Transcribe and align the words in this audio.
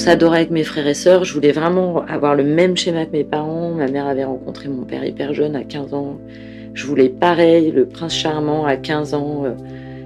s'adorait 0.00 0.38
avec 0.38 0.50
mes 0.50 0.64
frères 0.64 0.86
et 0.86 0.94
sœurs. 0.94 1.24
Je 1.24 1.34
voulais 1.34 1.52
vraiment 1.52 2.04
avoir 2.06 2.34
le 2.34 2.42
même 2.42 2.74
schéma 2.74 3.04
que 3.04 3.12
mes 3.12 3.24
parents. 3.24 3.72
Ma 3.72 3.86
mère 3.86 4.06
avait 4.06 4.24
rencontré 4.24 4.68
mon 4.68 4.84
père 4.84 5.04
hyper 5.04 5.34
jeune, 5.34 5.54
à 5.54 5.62
15 5.62 5.92
ans. 5.92 6.18
Je 6.72 6.86
voulais 6.86 7.10
pareil, 7.10 7.70
le 7.70 7.86
prince 7.86 8.14
charmant 8.14 8.64
à 8.64 8.76
15 8.76 9.12
ans, 9.12 9.44
euh, 9.44 9.52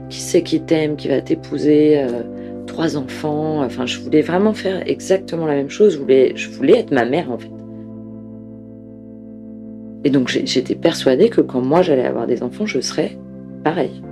qui 0.09 0.19
sait 0.21 0.43
qui 0.43 0.61
t'aime, 0.61 0.97
qui 0.97 1.07
va 1.07 1.21
t'épouser, 1.21 1.99
euh, 1.99 2.23
trois 2.67 2.97
enfants. 2.97 3.63
Enfin, 3.63 3.87
je 3.87 4.01
voulais 4.01 4.23
vraiment 4.23 4.53
faire 4.53 4.83
exactement 4.89 5.47
la 5.47 5.55
même 5.55 5.71
chose. 5.71 5.95
Je 5.95 5.99
voulais, 6.51 6.79
être 6.79 6.91
ma 6.91 7.05
mère, 7.05 7.31
en 7.31 7.39
fait. 7.39 7.51
Et 10.03 10.11
donc, 10.11 10.29
j'étais 10.29 10.75
persuadée 10.75 11.29
que 11.29 11.41
quand 11.41 11.61
moi 11.61 11.83
j'allais 11.83 12.05
avoir 12.05 12.27
des 12.27 12.43
enfants, 12.43 12.67
je 12.67 12.81
serais 12.81 13.17
pareil. 13.63 14.03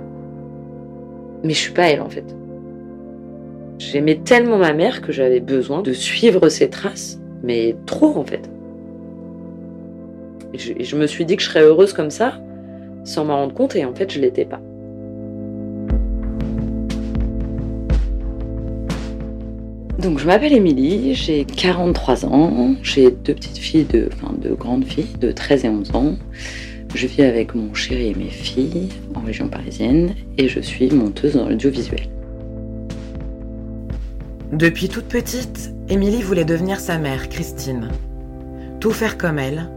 Mais 1.43 1.53
je 1.53 1.59
suis 1.59 1.73
pas 1.73 1.89
elle, 1.89 2.01
en 2.01 2.09
fait. 2.09 2.25
J'aimais 3.79 4.19
tellement 4.23 4.57
ma 4.57 4.73
mère 4.73 5.01
que 5.01 5.11
j'avais 5.11 5.39
besoin 5.39 5.81
de 5.81 5.93
suivre 5.93 6.49
ses 6.49 6.69
traces, 6.69 7.19
mais 7.43 7.75
trop 7.85 8.17
en 8.17 8.23
fait. 8.23 8.49
Et 10.53 10.83
je, 10.83 10.95
me 10.95 11.07
suis 11.07 11.25
dit 11.25 11.35
que 11.35 11.41
je 11.41 11.47
serais 11.47 11.63
heureuse 11.63 11.93
comme 11.93 12.11
ça, 12.11 12.39
sans 13.03 13.25
m'en 13.25 13.37
rendre 13.37 13.53
compte, 13.53 13.75
et 13.75 13.85
en 13.85 13.93
fait 13.93 14.11
je 14.11 14.19
l'étais 14.19 14.45
pas. 14.45 14.61
Donc 19.99 20.19
je 20.19 20.27
m'appelle 20.27 20.53
Émilie, 20.53 21.15
j'ai 21.15 21.45
43 21.45 22.25
ans, 22.25 22.75
j'ai 22.83 23.09
deux 23.09 23.33
petites 23.33 23.57
filles, 23.57 23.85
de, 23.85 24.09
enfin 24.13 24.33
deux 24.37 24.53
grandes 24.53 24.85
filles 24.85 25.15
de 25.19 25.31
13 25.31 25.65
et 25.65 25.69
11 25.69 25.95
ans. 25.95 26.15
Je 26.93 27.07
vis 27.07 27.23
avec 27.23 27.55
mon 27.55 27.73
chéri 27.73 28.09
et 28.09 28.13
mes 28.13 28.29
filles 28.29 28.89
en 29.15 29.21
région 29.21 29.47
parisienne 29.47 30.13
et 30.37 30.47
je 30.47 30.59
suis 30.59 30.91
monteuse 30.91 31.33
dans 31.33 31.49
l'audiovisuel. 31.49 32.12
Depuis 34.53 34.87
toute 34.87 35.07
petite, 35.07 35.73
Émilie 35.89 36.21
voulait 36.21 36.45
devenir 36.45 36.79
sa 36.79 36.99
mère, 36.99 37.27
Christine. 37.27 37.89
Tout 38.79 38.91
faire 38.91 39.17
comme 39.17 39.39
elle, 39.39 39.67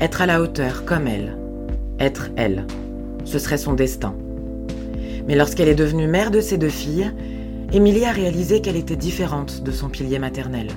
être 0.00 0.22
à 0.22 0.26
la 0.26 0.40
hauteur 0.40 0.86
comme 0.86 1.06
elle, 1.06 1.36
être 2.00 2.30
elle. 2.36 2.66
Ce 3.26 3.38
serait 3.38 3.58
son 3.58 3.74
destin. 3.74 4.16
Mais 5.28 5.36
lorsqu'elle 5.36 5.68
est 5.68 5.74
devenue 5.74 6.06
mère 6.06 6.30
de 6.30 6.40
ses 6.40 6.56
deux 6.56 6.70
filles, 6.70 7.12
Émilie 7.74 8.06
a 8.06 8.10
réalisé 8.10 8.62
qu'elle 8.62 8.76
était 8.76 8.96
différente 8.96 9.62
de 9.62 9.70
son 9.70 9.90
pilier 9.90 10.18
maternel. 10.18 10.68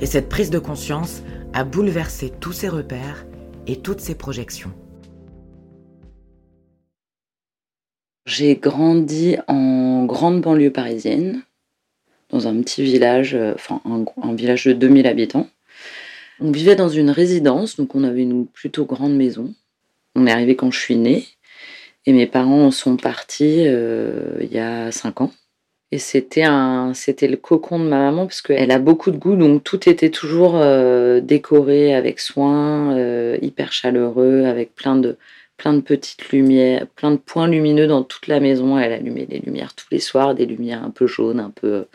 Et 0.00 0.06
cette 0.06 0.28
prise 0.28 0.50
de 0.50 0.58
conscience 0.58 1.22
a 1.52 1.62
bouleversé 1.62 2.32
tous 2.40 2.52
ses 2.52 2.68
repères 2.68 3.26
et 3.68 3.76
toutes 3.76 4.00
ses 4.00 4.16
projections. 4.16 4.72
J'ai 8.26 8.56
grandi 8.56 9.36
en 9.46 10.04
grande 10.04 10.40
banlieue 10.40 10.72
parisienne, 10.72 11.44
dans 12.36 12.48
un 12.48 12.60
petit 12.60 12.82
village, 12.82 13.34
euh, 13.34 13.54
enfin 13.54 13.80
un, 13.84 14.34
village 14.34 14.64
de 14.64 14.72
2000 14.72 15.06
habitants. 15.06 15.48
On 16.40 16.50
vivait 16.50 16.76
dans 16.76 16.90
une 16.90 17.10
résidence, 17.10 17.76
donc 17.76 17.94
on 17.94 18.04
avait 18.04 18.22
une 18.22 18.46
plutôt 18.46 18.84
grande 18.84 19.16
maison. 19.16 19.54
On 20.14 20.26
est 20.26 20.30
arrivé 20.30 20.54
quand 20.54 20.70
je 20.70 20.78
suis 20.78 20.96
née 20.96 21.24
et 22.04 22.12
mes 22.12 22.26
parents 22.26 22.70
sont 22.70 22.96
partis 22.96 23.64
euh, 23.66 24.36
il 24.40 24.52
y 24.52 24.58
a 24.58 24.92
5 24.92 25.22
ans. 25.22 25.32
Et 25.92 25.98
c'était 25.98 26.42
un, 26.42 26.92
c'était 26.94 27.28
le 27.28 27.36
cocon 27.36 27.78
de 27.78 27.84
ma 27.84 27.98
maman 27.98 28.26
parce 28.26 28.42
qu'elle 28.42 28.70
a 28.70 28.78
beaucoup 28.78 29.10
de 29.10 29.16
goût, 29.16 29.36
donc 29.36 29.64
tout 29.64 29.88
était 29.88 30.10
toujours 30.10 30.56
euh, 30.56 31.20
décoré 31.20 31.94
avec 31.94 32.18
soin, 32.20 32.94
hyper 33.40 33.72
chaleureux, 33.72 34.44
avec 34.44 34.74
plein 34.74 34.96
de, 34.96 35.16
plein 35.56 35.72
de 35.72 35.80
petites 35.80 36.28
lumières, 36.30 36.86
plein 36.96 37.12
de 37.12 37.16
points 37.16 37.48
lumineux 37.48 37.86
dans 37.86 38.02
toute 38.02 38.26
la 38.26 38.40
maison. 38.40 38.78
Elle 38.78 38.92
allumait 38.92 39.26
des 39.26 39.38
lumières 39.38 39.74
tous 39.74 39.86
les 39.90 40.00
soirs, 40.00 40.34
des 40.34 40.44
lumières 40.44 40.84
un 40.84 40.90
peu 40.90 41.06
jaunes, 41.06 41.40
un 41.40 41.50
peu 41.50 41.86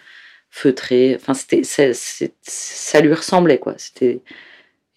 feutré. 0.52 1.16
Enfin, 1.16 1.34
c'était, 1.34 1.64
ça, 1.64 3.02
lui 3.02 3.14
ressemblait, 3.14 3.58
quoi. 3.60 3.74
C'était, 3.78 4.22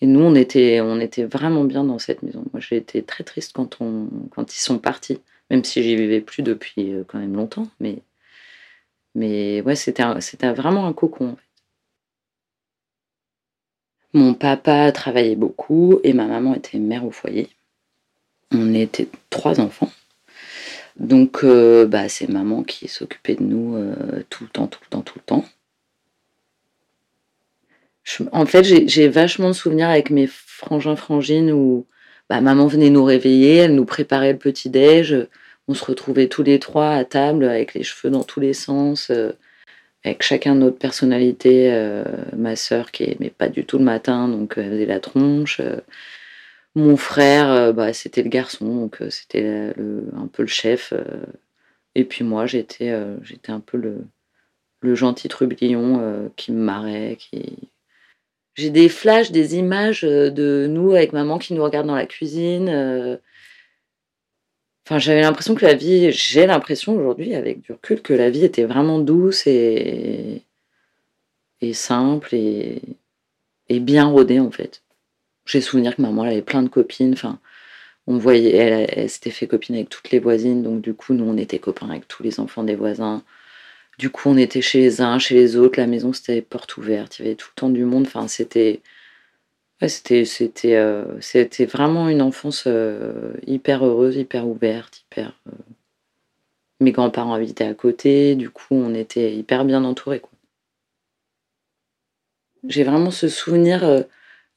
et 0.00 0.06
nous, 0.06 0.20
on 0.20 0.34
était, 0.34 0.80
on 0.82 1.00
était 1.00 1.24
vraiment 1.24 1.64
bien 1.64 1.84
dans 1.84 1.98
cette 1.98 2.22
maison. 2.22 2.44
Moi, 2.52 2.60
j'ai 2.60 2.76
été 2.76 3.02
très 3.02 3.24
triste 3.24 3.52
quand, 3.54 3.80
on, 3.80 4.08
quand 4.30 4.54
ils 4.54 4.60
sont 4.60 4.78
partis, 4.78 5.20
même 5.50 5.64
si 5.64 5.82
j'y 5.82 5.96
vivais 5.96 6.20
plus 6.20 6.42
depuis 6.42 6.92
euh, 6.92 7.04
quand 7.06 7.18
même 7.18 7.34
longtemps. 7.36 7.68
Mais, 7.80 7.98
mais 9.14 9.62
ouais, 9.62 9.76
c'était, 9.76 10.04
c'était 10.20 10.52
vraiment 10.52 10.86
un 10.86 10.92
cocon. 10.92 11.36
Mon 14.12 14.34
papa 14.34 14.92
travaillait 14.92 15.36
beaucoup 15.36 16.00
et 16.04 16.12
ma 16.12 16.26
maman 16.26 16.54
était 16.54 16.78
mère 16.78 17.04
au 17.04 17.10
foyer. 17.10 17.48
On 18.52 18.74
était 18.74 19.08
trois 19.30 19.60
enfants. 19.60 19.90
Donc, 20.98 21.42
euh, 21.42 21.86
bah, 21.86 22.08
c'est 22.08 22.28
maman 22.28 22.62
qui 22.62 22.88
s'occupait 22.88 23.34
de 23.34 23.42
nous 23.42 23.76
euh, 23.76 24.22
tout 24.30 24.44
le 24.44 24.50
temps, 24.50 24.66
tout 24.68 24.80
le 24.84 24.88
temps, 24.90 25.02
tout 25.02 25.18
le 25.18 25.24
temps. 25.24 25.44
en 28.32 28.46
fait, 28.46 28.64
j'ai 28.64 29.08
vachement 29.08 29.48
de 29.48 29.54
souvenirs 29.54 29.88
avec 29.88 30.10
mes 30.10 30.26
frangins, 30.28 30.96
frangines 30.96 31.50
où 31.52 31.86
bah, 32.30 32.40
maman 32.40 32.66
venait 32.66 32.90
nous 32.90 33.04
réveiller, 33.04 33.56
elle 33.56 33.74
nous 33.74 33.84
préparait 33.84 34.32
le 34.32 34.38
petit-déj. 34.38 35.26
On 35.66 35.74
se 35.74 35.84
retrouvait 35.84 36.28
tous 36.28 36.42
les 36.42 36.58
trois 36.58 36.90
à 36.90 37.04
table 37.04 37.44
avec 37.44 37.74
les 37.74 37.82
cheveux 37.82 38.10
dans 38.10 38.22
tous 38.24 38.40
les 38.40 38.52
sens, 38.52 39.10
euh, 39.10 39.32
avec 40.04 40.22
chacun 40.22 40.54
notre 40.54 40.78
personnalité. 40.78 41.70
ma 42.36 42.56
sœur 42.56 42.90
qui 42.92 43.04
aimait 43.04 43.30
pas 43.30 43.48
du 43.48 43.64
tout 43.64 43.78
le 43.78 43.84
matin, 43.84 44.28
donc 44.28 44.54
elle 44.58 44.70
faisait 44.70 44.86
la 44.86 45.00
tronche. 45.00 45.60
Mon 46.76 46.96
frère, 46.96 47.50
euh, 47.50 47.72
bah, 47.72 47.92
c'était 47.92 48.22
le 48.22 48.28
garçon, 48.28 48.66
donc 48.66 49.00
euh, 49.00 49.10
c'était 49.10 49.72
un 50.16 50.26
peu 50.26 50.42
le 50.42 50.48
chef. 50.48 50.92
Euh. 50.92 51.24
et 51.94 52.04
puis 52.04 52.24
moi, 52.24 52.46
j'étais 52.46 52.90
un 52.90 53.60
peu 53.60 53.78
le, 53.78 54.04
gentil 54.94 55.28
trublion 55.28 56.30
qui 56.36 56.52
me 56.52 56.58
marrait. 56.62 57.16
Qui... 57.18 57.70
J'ai 58.54 58.70
des 58.70 58.88
flashs, 58.88 59.30
des 59.30 59.56
images 59.56 60.02
de 60.02 60.66
nous 60.68 60.92
avec 60.92 61.12
maman 61.12 61.38
qui 61.38 61.54
nous 61.54 61.64
regarde 61.64 61.86
dans 61.86 61.94
la 61.94 62.06
cuisine. 62.06 63.18
Enfin, 64.86 64.98
j'avais 64.98 65.22
l'impression 65.22 65.54
que 65.54 65.64
la 65.64 65.74
vie, 65.74 66.12
j'ai 66.12 66.46
l'impression 66.46 66.94
aujourd'hui, 66.96 67.34
avec 67.34 67.62
du 67.62 67.72
recul, 67.72 68.02
que 68.02 68.12
la 68.12 68.30
vie 68.30 68.44
était 68.44 68.64
vraiment 68.64 68.98
douce 68.98 69.46
et, 69.46 70.42
simple 71.72 72.34
et 72.34 72.80
bien 73.80 74.06
rodée 74.06 74.40
en 74.40 74.50
fait. 74.50 74.83
J'ai 75.46 75.60
souvenir 75.60 75.96
que 75.96 76.02
maman 76.02 76.22
avait 76.22 76.42
plein 76.42 76.62
de 76.62 76.68
copines. 76.68 77.12
Enfin, 77.12 77.38
on 78.06 78.18
voyait, 78.18 78.54
elle, 78.54 79.10
s'était 79.10 79.30
fait 79.30 79.46
copine 79.46 79.76
avec 79.76 79.88
toutes 79.88 80.10
les 80.10 80.18
voisines. 80.18 80.62
Donc 80.62 80.80
du 80.80 80.94
coup, 80.94 81.14
nous, 81.14 81.24
on 81.24 81.36
était 81.36 81.58
copains 81.58 81.90
avec 81.90 82.08
tous 82.08 82.22
les 82.22 82.40
enfants 82.40 82.64
des 82.64 82.76
voisins. 82.76 83.22
Du 83.98 84.10
coup, 84.10 84.30
on 84.30 84.36
était 84.36 84.62
chez 84.62 84.80
les 84.80 85.00
uns, 85.00 85.18
chez 85.18 85.34
les 85.34 85.56
autres. 85.56 85.78
La 85.80 85.86
maison, 85.86 86.12
c'était 86.12 86.42
porte 86.42 86.76
ouverte. 86.76 87.18
Il 87.18 87.24
y 87.24 87.28
avait 87.28 87.36
tout 87.36 87.48
le 87.54 87.60
temps 87.60 87.70
du 87.70 87.84
monde. 87.84 88.04
Enfin, 88.06 88.28
c'était, 88.28 88.82
c'était, 89.88 90.24
c'était, 90.24 90.76
euh, 90.76 91.20
c'était 91.20 91.66
vraiment 91.66 92.08
une 92.08 92.22
enfance 92.22 92.64
euh, 92.66 93.34
hyper 93.46 93.84
heureuse, 93.84 94.16
hyper 94.16 94.46
ouverte, 94.46 95.04
hyper. 95.06 95.40
Euh, 95.48 95.52
mes 96.80 96.92
grands-parents 96.92 97.34
habitaient 97.34 97.64
à 97.64 97.74
côté. 97.74 98.34
Du 98.34 98.50
coup, 98.50 98.74
on 98.74 98.94
était 98.94 99.34
hyper 99.34 99.64
bien 99.64 99.84
entourés. 99.84 100.22
J'ai 102.66 102.84
vraiment 102.84 103.10
ce 103.10 103.28
souvenir 103.28 104.04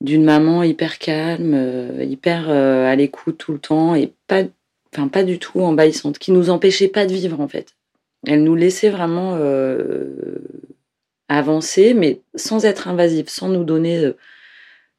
d'une 0.02 0.24
maman 0.24 0.64
hyper 0.64 1.00
calme, 1.00 1.54
euh, 1.56 2.04
hyper 2.04 2.50
euh, 2.50 2.86
à 2.86 2.96
l'écoute 2.96 3.38
tout 3.38 3.54
le 3.54 3.60
temps 3.60 3.96
et 3.96 4.14
pas, 4.28 4.44
enfin 4.94 5.08
pas 5.08 5.24
du 5.24 5.40
tout 5.40 5.62
envahissante, 5.62 6.20
qui 6.20 6.32
nous 6.32 6.50
empêchait 6.50 6.88
pas 6.88 7.06
de 7.06 7.14
vivre 7.14 7.40
en 7.42 7.48
fait. 7.48 7.76
Elle 8.26 8.44
nous 8.44 8.56
laissait 8.56 8.90
vraiment 8.90 9.36
euh, 9.36 10.40
avancer, 11.30 11.94
mais 11.94 12.22
sans 12.36 12.66
être 12.66 12.88
invasive, 12.88 13.30
sans 13.30 13.50
nous 13.50 13.64
donner 13.64 14.12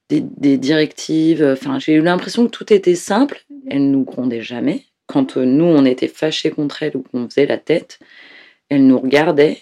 des, 0.09 0.56
directives. 0.56 1.44
Enfin, 1.44 1.78
j'ai 1.78 1.95
eu 1.95 2.00
l'impression 2.00 2.47
que 2.47 2.50
tout 2.50 2.72
était 2.72 2.95
simple. 2.95 3.45
Elle 3.68 3.91
nous 3.91 4.04
grondait 4.04 4.42
jamais. 4.42 4.84
Quand 5.06 5.36
nous 5.36 5.65
on 5.65 5.84
était 5.84 6.09
fâchés 6.09 6.50
contre 6.50 6.83
elle 6.83 6.97
ou 6.97 7.03
qu'on 7.03 7.28
faisait 7.28 7.47
la 7.47 7.59
tête, 7.59 7.98
elle 8.68 8.86
nous 8.86 8.98
regardait 8.98 9.59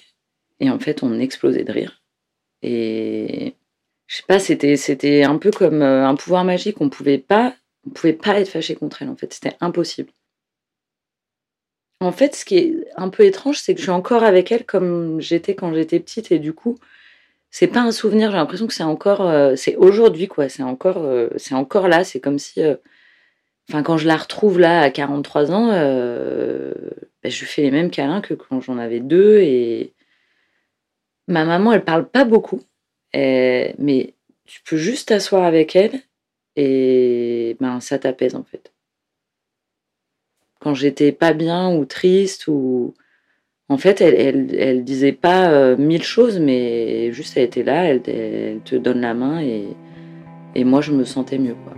et 0.60 0.70
en 0.70 0.78
fait 0.78 1.02
on 1.02 1.18
explosait 1.18 1.64
de 1.64 1.72
rire. 1.72 2.02
Et 2.62 3.54
je 4.06 4.16
sais 4.16 4.22
pas, 4.26 4.38
c'était 4.38 4.76
c'était 4.76 5.24
un 5.24 5.36
peu 5.38 5.50
comme 5.50 5.82
euh, 5.82 6.06
un 6.06 6.14
pouvoir 6.14 6.44
magique. 6.44 6.80
On 6.80 6.88
pouvait 6.88 7.18
pas, 7.18 7.54
on 7.86 7.90
pouvait 7.90 8.12
pas 8.12 8.40
être 8.40 8.48
fâché 8.48 8.74
contre 8.76 9.02
elle. 9.02 9.08
En 9.08 9.16
fait, 9.16 9.32
c'était 9.32 9.56
impossible. 9.60 10.10
En 12.00 12.12
fait, 12.12 12.34
ce 12.36 12.44
qui 12.44 12.58
est 12.58 12.74
un 12.96 13.08
peu 13.08 13.24
étrange, 13.24 13.58
c'est 13.58 13.74
que 13.74 13.80
je 13.80 13.84
suis 13.84 13.92
encore 13.92 14.22
avec 14.22 14.52
elle 14.52 14.66
comme 14.66 15.20
j'étais 15.20 15.54
quand 15.54 15.72
j'étais 15.74 15.98
petite, 15.98 16.30
et 16.30 16.38
du 16.38 16.52
coup, 16.52 16.76
c'est 17.50 17.66
pas 17.68 17.80
un 17.80 17.92
souvenir. 17.92 18.30
J'ai 18.30 18.36
l'impression 18.36 18.66
que 18.66 18.74
c'est 18.74 18.82
encore, 18.84 19.22
euh, 19.22 19.56
c'est 19.56 19.76
aujourd'hui 19.76 20.28
quoi. 20.28 20.48
C'est 20.48 20.62
encore, 20.62 20.98
euh, 20.98 21.28
c'est 21.36 21.54
encore 21.54 21.88
là. 21.88 22.04
C'est 22.04 22.20
comme 22.20 22.38
si, 22.38 22.60
enfin, 23.70 23.82
quand 23.82 23.98
je 23.98 24.06
la 24.06 24.16
retrouve 24.16 24.58
là 24.60 24.82
à 24.82 24.90
43 24.90 25.52
ans, 25.52 25.68
ben, 25.68 26.74
je 27.24 27.44
fais 27.44 27.62
les 27.62 27.70
mêmes 27.70 27.90
câlins 27.90 28.20
que 28.20 28.34
quand 28.34 28.60
j'en 28.60 28.78
avais 28.78 29.00
deux. 29.00 29.38
Et 29.40 29.94
ma 31.28 31.44
maman, 31.44 31.72
elle 31.72 31.84
parle 31.84 32.08
pas 32.08 32.24
beaucoup. 32.24 32.62
Euh, 33.14 33.72
mais 33.78 34.14
tu 34.44 34.60
peux 34.62 34.76
juste 34.76 35.08
t'asseoir 35.08 35.44
avec 35.44 35.76
elle 35.76 36.00
et 36.56 37.56
ben, 37.60 37.80
ça 37.80 37.98
t'apaise 37.98 38.34
en 38.34 38.44
fait. 38.44 38.72
Quand 40.60 40.74
j'étais 40.74 41.12
pas 41.12 41.32
bien 41.32 41.74
ou 41.74 41.84
triste 41.84 42.48
ou, 42.48 42.94
En 43.68 43.78
fait, 43.78 44.00
elle, 44.00 44.54
elle, 44.54 44.84
disait 44.84 45.12
pas 45.12 45.50
euh, 45.50 45.76
mille 45.76 46.02
choses, 46.02 46.40
mais 46.40 47.12
juste 47.12 47.36
elle 47.36 47.44
était 47.44 47.62
là, 47.62 47.84
elle, 47.84 48.02
elle 48.06 48.60
te 48.64 48.76
donne 48.76 49.00
la 49.00 49.14
main 49.14 49.40
et, 49.40 49.66
et 50.54 50.64
moi 50.64 50.80
je 50.80 50.92
me 50.92 51.04
sentais 51.04 51.38
mieux. 51.38 51.56
Quoi. 51.64 51.74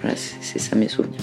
Voilà, 0.00 0.16
c'est 0.16 0.58
ça 0.58 0.76
mes 0.76 0.88
souvenirs. 0.88 1.20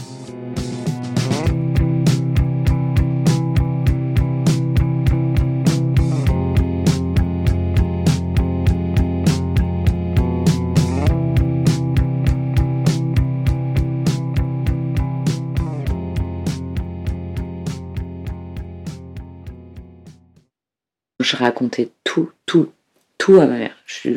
Je 21.30 21.38
racontais 21.38 21.90
tout, 22.04 22.32
tout, 22.46 22.72
tout 23.18 23.36
à 23.40 23.46
ma 23.46 23.58
mère. 23.58 23.76
Je, 23.86 24.10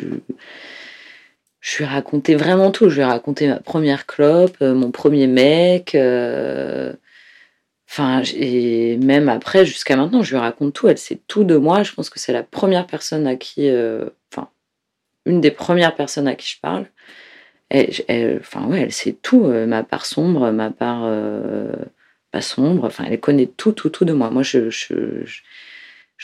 je 1.59 1.77
lui 1.77 1.83
ai 1.83 1.87
raconté 1.87 2.35
vraiment 2.35 2.71
tout. 2.71 2.89
Je 2.89 2.95
lui 2.95 3.01
ai 3.01 3.05
raconté 3.05 3.47
ma 3.47 3.59
première 3.59 4.05
clope, 4.05 4.57
euh, 4.61 4.73
mon 4.73 4.91
premier 4.91 5.27
mec. 5.27 5.95
Euh, 5.95 6.93
enfin, 7.89 8.23
et 8.35 8.97
même 8.97 9.29
après, 9.29 9.65
jusqu'à 9.65 9.95
maintenant, 9.95 10.23
je 10.23 10.31
lui 10.31 10.39
raconte 10.39 10.73
tout. 10.73 10.87
Elle 10.87 10.97
sait 10.97 11.19
tout 11.27 11.43
de 11.43 11.55
moi. 11.55 11.83
Je 11.83 11.93
pense 11.93 12.09
que 12.09 12.19
c'est 12.19 12.33
la 12.33 12.43
première 12.43 12.87
personne 12.87 13.27
à 13.27 13.35
qui. 13.35 13.69
Euh, 13.69 14.09
enfin, 14.31 14.49
une 15.25 15.39
des 15.41 15.51
premières 15.51 15.95
personnes 15.95 16.27
à 16.27 16.35
qui 16.35 16.49
je 16.49 16.59
parle. 16.59 16.87
Elle, 17.69 18.39
enfin, 18.39 18.65
ouais, 18.67 18.81
elle 18.81 18.91
sait 18.91 19.17
tout. 19.21 19.45
ma 19.45 19.83
part 19.83 20.05
sombre, 20.05 20.51
ma 20.51 20.69
part 20.69 21.09
pas 22.31 22.41
sombre. 22.41 22.85
Enfin, 22.85 23.05
elle 23.09 23.19
connaît 23.19 23.47
tout, 23.47 23.71
tout, 23.71 23.89
tout 23.89 24.05
de 24.05 24.13
moi. 24.13 24.29
Moi, 24.29 24.43
je, 24.43 24.69
je 24.69 25.23
je 25.25 25.41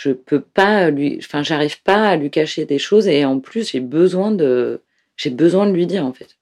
peux 0.10 0.40
pas 0.42 0.90
lui, 0.92 1.18
enfin, 1.20 1.44
j'arrive 1.44 1.82
pas 1.84 2.08
à 2.08 2.16
lui 2.16 2.32
cacher 2.32 2.66
des 2.66 2.80
choses 2.80 3.08
et 3.08 3.26
en 3.26 3.40
plus, 3.42 3.72
j'ai 3.72 3.82
besoin 3.82 4.32
de, 4.32 4.82
j'ai 5.18 5.30
besoin 5.30 5.68
de 5.68 5.74
lui 5.74 5.86
dire 5.86 6.06
en 6.06 6.14
fait. 6.14 6.38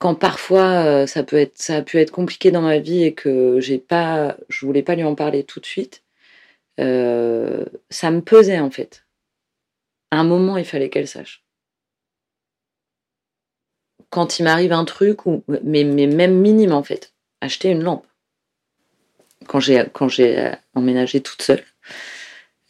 Quand 0.00 0.14
parfois 0.16 0.84
euh, 0.84 1.06
ça 1.06 1.22
peut 1.22 1.36
être, 1.36 1.70
a 1.70 1.82
pu 1.82 1.98
être 1.98 2.10
compliqué 2.10 2.50
dans 2.50 2.62
ma 2.62 2.78
vie 2.78 3.04
et 3.04 3.14
que 3.14 3.60
j'ai 3.60 3.78
pas, 3.78 4.36
je 4.48 4.66
voulais 4.66 4.82
pas 4.82 4.96
lui 4.96 5.04
en 5.04 5.14
parler 5.14 5.44
tout 5.44 5.60
de 5.60 5.66
suite, 5.66 6.02
euh, 6.80 7.64
ça 7.90 8.10
me 8.10 8.20
pesait 8.20 8.58
en 8.58 8.70
fait. 8.70 9.04
À 10.10 10.18
un 10.18 10.24
moment, 10.24 10.56
il 10.56 10.64
fallait 10.64 10.90
qu'elle 10.90 11.06
sache. 11.06 11.44
Quand 14.08 14.40
il 14.40 14.42
m'arrive 14.42 14.72
un 14.72 14.84
truc, 14.84 15.20
mais, 15.62 15.84
même 15.84 16.40
minime 16.40 16.72
en 16.72 16.82
fait, 16.82 17.14
acheter 17.40 17.70
une 17.70 17.84
lampe. 17.84 18.06
Quand 19.46 19.60
j'ai 19.60 19.84
quand 19.92 20.08
j'ai 20.08 20.50
emménagé 20.74 21.20
toute 21.20 21.42
seule, 21.42 21.64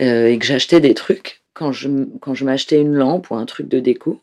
euh, 0.01 0.29
et 0.29 0.39
que 0.39 0.47
j'achetais 0.47 0.81
des 0.81 0.95
trucs, 0.95 1.43
quand 1.55 1.73
je, 1.73 1.89
quand 2.21 2.35
je 2.35 2.45
m'achetais 2.45 2.81
une 2.81 2.95
lampe 2.95 3.31
ou 3.31 3.35
un 3.35 3.47
truc 3.47 3.69
de 3.69 3.81
déco, 3.81 4.21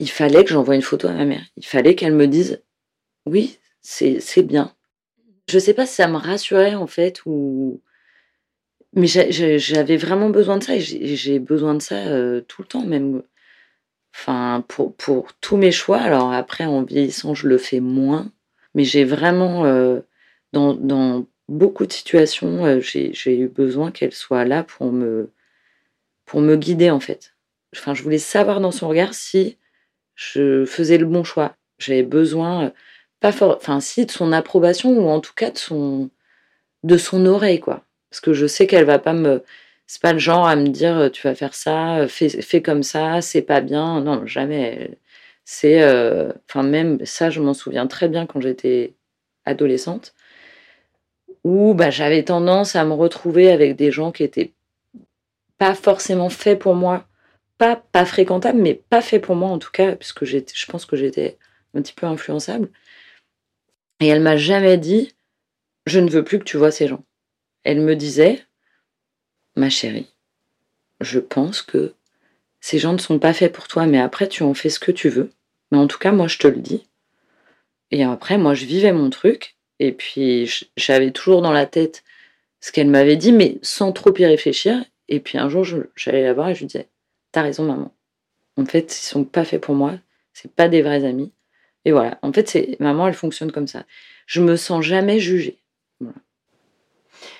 il 0.00 0.10
fallait 0.10 0.44
que 0.44 0.50
j'envoie 0.50 0.74
une 0.74 0.82
photo 0.82 1.08
à 1.08 1.12
ma 1.12 1.24
mère. 1.24 1.44
Il 1.56 1.66
fallait 1.66 1.94
qu'elle 1.94 2.14
me 2.14 2.26
dise 2.26 2.62
oui, 3.26 3.58
c'est 3.82 4.42
bien. 4.42 4.74
Je 5.48 5.58
sais 5.58 5.74
pas 5.74 5.86
si 5.86 5.96
ça 5.96 6.08
me 6.08 6.16
rassurait 6.16 6.74
en 6.74 6.86
fait 6.86 7.22
ou. 7.26 7.80
Mais 8.94 9.06
j'avais 9.06 9.96
vraiment 9.96 10.30
besoin 10.30 10.58
de 10.58 10.64
ça 10.64 10.74
et 10.74 10.80
j'ai 10.80 11.38
besoin 11.38 11.74
de 11.74 11.82
ça 11.82 12.08
euh, 12.08 12.40
tout 12.40 12.62
le 12.62 12.68
temps, 12.68 12.84
même. 12.84 13.22
Enfin, 14.12 14.64
pour, 14.68 14.96
pour 14.96 15.32
tous 15.40 15.56
mes 15.56 15.70
choix. 15.70 15.98
Alors 15.98 16.32
après, 16.32 16.64
en 16.64 16.82
vieillissant, 16.82 17.34
je 17.34 17.46
le 17.46 17.58
fais 17.58 17.80
moins. 17.80 18.32
Mais 18.74 18.84
j'ai 18.84 19.04
vraiment, 19.04 19.64
euh, 19.64 20.00
dans, 20.52 20.74
dans 20.74 21.26
beaucoup 21.50 21.86
de 21.86 21.92
situations, 21.92 22.64
euh, 22.64 22.80
j'ai 22.80 23.38
eu 23.38 23.48
besoin 23.48 23.90
qu'elle 23.90 24.12
soit 24.12 24.44
là 24.44 24.62
pour 24.64 24.92
me, 24.92 25.30
pour 26.24 26.40
me 26.40 26.56
guider 26.56 26.90
en 26.90 27.00
fait. 27.00 27.34
Enfin, 27.76 27.94
je 27.94 28.02
voulais 28.02 28.18
savoir 28.18 28.60
dans 28.60 28.70
son 28.72 28.88
regard 28.88 29.14
si 29.14 29.58
je 30.14 30.64
faisais 30.64 30.98
le 30.98 31.06
bon 31.06 31.24
choix. 31.24 31.56
J'avais 31.78 32.04
besoin, 32.04 32.66
euh, 32.66 32.70
pas 33.20 33.32
fort, 33.32 33.56
enfin 33.56 33.80
si 33.80 34.06
de 34.06 34.12
son 34.12 34.32
approbation 34.32 34.90
ou 34.98 35.08
en 35.08 35.20
tout 35.20 35.34
cas 35.34 35.50
de 35.50 35.58
son, 35.58 36.10
de 36.84 36.96
son 36.98 37.26
oreille 37.26 37.60
quoi. 37.60 37.84
Parce 38.10 38.20
que 38.20 38.32
je 38.32 38.46
sais 38.46 38.66
qu'elle 38.66 38.84
va 38.84 38.98
pas 38.98 39.12
me, 39.14 39.44
c'est 39.86 40.02
pas 40.02 40.12
le 40.12 40.18
genre 40.20 40.46
à 40.46 40.56
me 40.56 40.68
dire 40.68 40.96
euh, 40.98 41.10
tu 41.10 41.22
vas 41.28 41.34
faire 41.34 41.54
ça, 41.54 42.06
fais, 42.08 42.28
fais 42.28 42.62
comme 42.62 42.82
ça, 42.84 43.22
c'est 43.22 43.42
pas 43.42 43.60
bien. 43.60 44.00
Non, 44.02 44.26
jamais. 44.26 44.98
C'est, 45.44 45.80
même 46.56 47.04
ça, 47.04 47.30
je 47.30 47.40
m'en 47.40 47.54
souviens 47.54 47.86
très 47.88 48.08
bien 48.08 48.26
quand 48.26 48.40
j'étais 48.40 48.94
adolescente 49.44 50.14
où 51.44 51.74
bah, 51.74 51.90
j'avais 51.90 52.24
tendance 52.24 52.76
à 52.76 52.84
me 52.84 52.92
retrouver 52.92 53.50
avec 53.50 53.76
des 53.76 53.90
gens 53.90 54.12
qui 54.12 54.22
étaient 54.22 54.52
pas 55.58 55.74
forcément 55.74 56.30
faits 56.30 56.58
pour 56.58 56.74
moi, 56.74 57.06
pas, 57.58 57.76
pas 57.76 58.04
fréquentables, 58.04 58.60
mais 58.60 58.74
pas 58.74 59.02
faits 59.02 59.22
pour 59.22 59.36
moi 59.36 59.50
en 59.50 59.58
tout 59.58 59.70
cas, 59.70 59.94
puisque 59.96 60.24
je 60.24 60.66
pense 60.66 60.86
que 60.86 60.96
j'étais 60.96 61.38
un 61.74 61.82
petit 61.82 61.92
peu 61.92 62.06
influençable. 62.06 62.70
Et 64.00 64.06
elle 64.06 64.22
m'a 64.22 64.36
jamais 64.36 64.78
dit 64.78 65.14
Je 65.86 66.00
ne 66.00 66.10
veux 66.10 66.24
plus 66.24 66.38
que 66.38 66.44
tu 66.44 66.56
vois 66.56 66.70
ces 66.70 66.88
gens. 66.88 67.04
Elle 67.64 67.80
me 67.80 67.94
disait 67.94 68.44
Ma 69.56 69.68
chérie, 69.68 70.10
je 71.00 71.18
pense 71.18 71.60
que 71.62 71.94
ces 72.60 72.78
gens 72.78 72.92
ne 72.92 72.98
sont 72.98 73.18
pas 73.18 73.34
faits 73.34 73.52
pour 73.52 73.68
toi, 73.68 73.86
mais 73.86 74.00
après 74.00 74.28
tu 74.28 74.42
en 74.42 74.54
fais 74.54 74.70
ce 74.70 74.80
que 74.80 74.92
tu 74.92 75.08
veux. 75.08 75.30
Mais 75.70 75.78
en 75.78 75.86
tout 75.86 75.98
cas, 75.98 76.12
moi 76.12 76.28
je 76.28 76.38
te 76.38 76.46
le 76.46 76.56
dis. 76.56 76.86
Et 77.90 78.04
après, 78.04 78.38
moi 78.38 78.54
je 78.54 78.64
vivais 78.64 78.92
mon 78.92 79.10
truc 79.10 79.56
et 79.80 79.92
puis, 79.92 80.68
j'avais 80.76 81.10
toujours 81.10 81.40
dans 81.40 81.52
la 81.52 81.64
tête 81.64 82.04
ce 82.60 82.70
qu'elle 82.70 82.88
m'avait 82.88 83.16
dit, 83.16 83.32
mais 83.32 83.58
sans 83.62 83.92
trop 83.92 84.14
y 84.16 84.26
réfléchir. 84.26 84.84
Et 85.08 85.20
puis 85.20 85.38
un 85.38 85.48
jour, 85.48 85.64
j'allais 85.96 86.22
la 86.22 86.34
voir 86.34 86.50
et 86.50 86.54
je 86.54 86.60
lui 86.60 86.66
disais 86.66 86.88
T'as 87.32 87.42
raison, 87.42 87.64
maman. 87.64 87.92
En 88.56 88.66
fait, 88.66 88.94
ils 88.94 89.02
sont 89.02 89.24
pas 89.24 89.44
faits 89.44 89.62
pour 89.62 89.74
moi. 89.74 89.94
C'est 90.34 90.52
pas 90.52 90.68
des 90.68 90.82
vrais 90.82 91.04
amis. 91.04 91.32
Et 91.86 91.92
voilà. 91.92 92.18
En 92.20 92.30
fait, 92.32 92.48
c'est 92.48 92.76
maman, 92.78 93.08
elle 93.08 93.14
fonctionne 93.14 93.50
comme 93.50 93.66
ça. 93.66 93.84
Je 94.26 94.42
me 94.42 94.56
sens 94.56 94.84
jamais 94.84 95.18
jugée. 95.18 95.58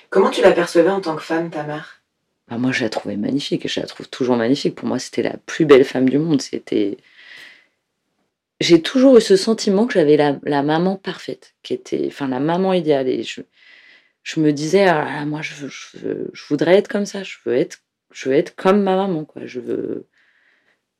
Comment 0.08 0.30
tu 0.30 0.40
la 0.40 0.52
percevais 0.52 0.90
en 0.90 1.02
tant 1.02 1.16
que 1.16 1.22
femme, 1.22 1.50
ta 1.50 1.62
mère? 1.62 2.02
Bah, 2.48 2.56
Moi, 2.56 2.72
je 2.72 2.82
la 2.82 2.88
trouvais 2.88 3.16
magnifique. 3.16 3.66
Et 3.66 3.68
je 3.68 3.80
la 3.80 3.86
trouve 3.86 4.08
toujours 4.08 4.36
magnifique. 4.36 4.74
Pour 4.76 4.88
moi, 4.88 4.98
c'était 4.98 5.22
la 5.22 5.36
plus 5.44 5.66
belle 5.66 5.84
femme 5.84 6.08
du 6.08 6.18
monde. 6.18 6.40
C'était 6.40 6.96
j'ai 8.60 8.82
toujours 8.82 9.16
eu 9.16 9.20
ce 9.20 9.36
sentiment 9.36 9.86
que 9.86 9.94
j'avais 9.94 10.16
la, 10.16 10.62
maman 10.62 10.96
parfaite, 10.96 11.54
qui 11.62 11.72
était, 11.74 12.04
enfin, 12.06 12.28
la 12.28 12.40
maman 12.40 12.74
idéale. 12.74 13.08
Et 13.08 13.22
je, 13.22 14.40
me 14.40 14.52
disais, 14.52 14.86
ah, 14.86 15.24
moi, 15.24 15.40
je, 15.42 15.66
voudrais 16.48 16.76
être 16.76 16.88
comme 16.88 17.06
ça. 17.06 17.22
Je 17.22 17.36
veux 17.44 17.54
être, 17.54 17.78
je 18.12 18.28
veux 18.28 18.34
être 18.34 18.54
comme 18.56 18.82
ma 18.82 18.96
maman, 18.96 19.24
quoi. 19.24 19.46
Je 19.46 19.60
veux, 19.60 20.06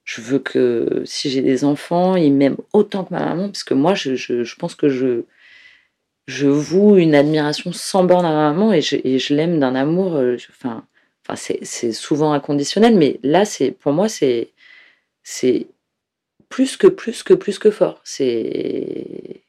je 0.05 0.23
veux 0.23 0.39
que 0.39 1.03
si 1.05 1.31
j'ai 1.31 1.43
des 1.43 1.65
enfants, 1.65 2.17
ils 2.17 2.33
m'aiment 2.33 2.57
autant 2.73 3.05
que 3.05 3.13
ma 3.15 3.25
maman, 3.25 3.49
parce 3.49 3.65
que 3.65 3.75
moi, 3.75 3.95
je, 3.95 4.55
pense 4.57 4.75
que 4.75 4.89
je, 4.89 5.25
je 6.27 6.49
voue 6.49 6.97
une 6.97 7.15
admiration 7.15 7.73
sans 7.73 8.05
borne 8.05 8.25
à 8.27 8.31
ma 8.31 8.53
maman 8.53 8.73
et 8.73 8.81
je, 8.81 8.97
je 9.05 9.35
l'aime 9.35 9.61
d'un 9.61 9.75
amour. 9.75 10.17
Euh, 10.17 10.37
enfin, 10.51 10.87
enfin, 11.29 11.37
c'est 11.63 11.93
souvent 11.93 12.33
inconditionnel, 12.33 12.97
mais 12.97 13.21
là, 13.23 13.45
c'est 13.45 13.73
pour 13.73 13.93
moi, 13.93 14.09
c'est 14.09 14.51
c'est 15.23 15.67
plus 16.51 16.77
que 16.77 16.89
plus 16.89 17.23
que 17.23 17.35
plus 17.35 17.59
que 17.59 17.71
fort. 17.71 18.01
C'est 18.05 19.43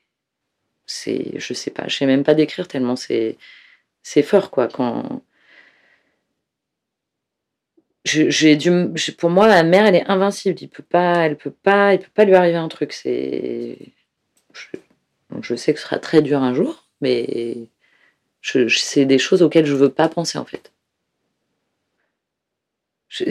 c'est 0.86 1.40
je 1.40 1.54
sais 1.54 1.72
pas, 1.72 1.88
je 1.88 1.98
sais 1.98 2.06
même 2.06 2.24
pas 2.24 2.36
décrire 2.36 2.68
tellement 2.68 2.96
c'est 2.96 3.38
c'est 4.04 4.24
fort 4.24 4.52
quoi 4.52 4.68
quand 4.70 5.24
j'ai 8.06 8.56
dû 8.56 8.72
pour 9.18 9.30
moi 9.30 9.48
la 9.48 9.64
mère 9.64 9.86
elle 9.86 9.96
est 9.96 10.08
invincible, 10.10 10.58
il 10.62 10.70
peut 10.70 10.84
pas 10.84 11.26
elle 11.26 11.38
peut 11.38 11.52
pas 11.52 11.94
il 11.94 12.00
peut 12.00 12.10
pas 12.14 12.26
lui 12.26 12.36
arriver 12.36 12.58
un 12.58 12.68
truc, 12.70 12.94
c'est 12.94 13.78
je, 15.42 15.56
sais 15.56 15.74
que 15.74 15.80
ce 15.80 15.86
sera 15.86 16.00
très 16.00 16.22
dur 16.22 16.42
un 16.42 16.54
jour, 16.54 16.88
mais 17.02 17.58
c'est 18.42 19.06
des 19.06 19.20
choses 19.20 19.42
auxquelles 19.44 19.66
je 19.66 19.76
veux 19.76 19.92
pas 19.92 20.10
penser 20.10 20.38
en 20.38 20.46
fait. 20.46 20.72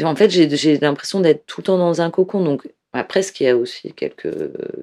en 0.04 0.16
fait, 0.16 0.30
j'ai 0.30 0.78
l'impression 0.78 1.20
d'être 1.20 1.46
tout 1.46 1.60
le 1.60 1.64
temps 1.66 1.78
dans 1.78 2.00
un 2.00 2.10
cocon, 2.10 2.44
donc 2.44 2.68
après, 2.92 3.22
ce 3.22 3.32
qu'il 3.32 3.46
y 3.46 3.50
a 3.50 3.56
aussi 3.56 3.92
quelques 3.92 4.28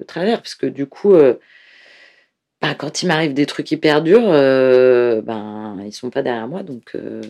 travers, 0.06 0.40
parce 0.40 0.54
que 0.54 0.66
du 0.66 0.86
coup, 0.86 1.14
euh, 1.14 1.34
bah, 2.62 2.74
quand 2.74 3.02
il 3.02 3.06
m'arrive 3.06 3.34
des 3.34 3.46
trucs 3.46 3.70
hyper 3.70 4.02
durs, 4.02 4.24
euh, 4.24 5.20
ben, 5.22 5.78
ils 5.84 5.92
sont 5.92 6.10
pas 6.10 6.22
derrière 6.22 6.48
moi, 6.48 6.62
donc 6.62 6.94
euh, 6.94 7.22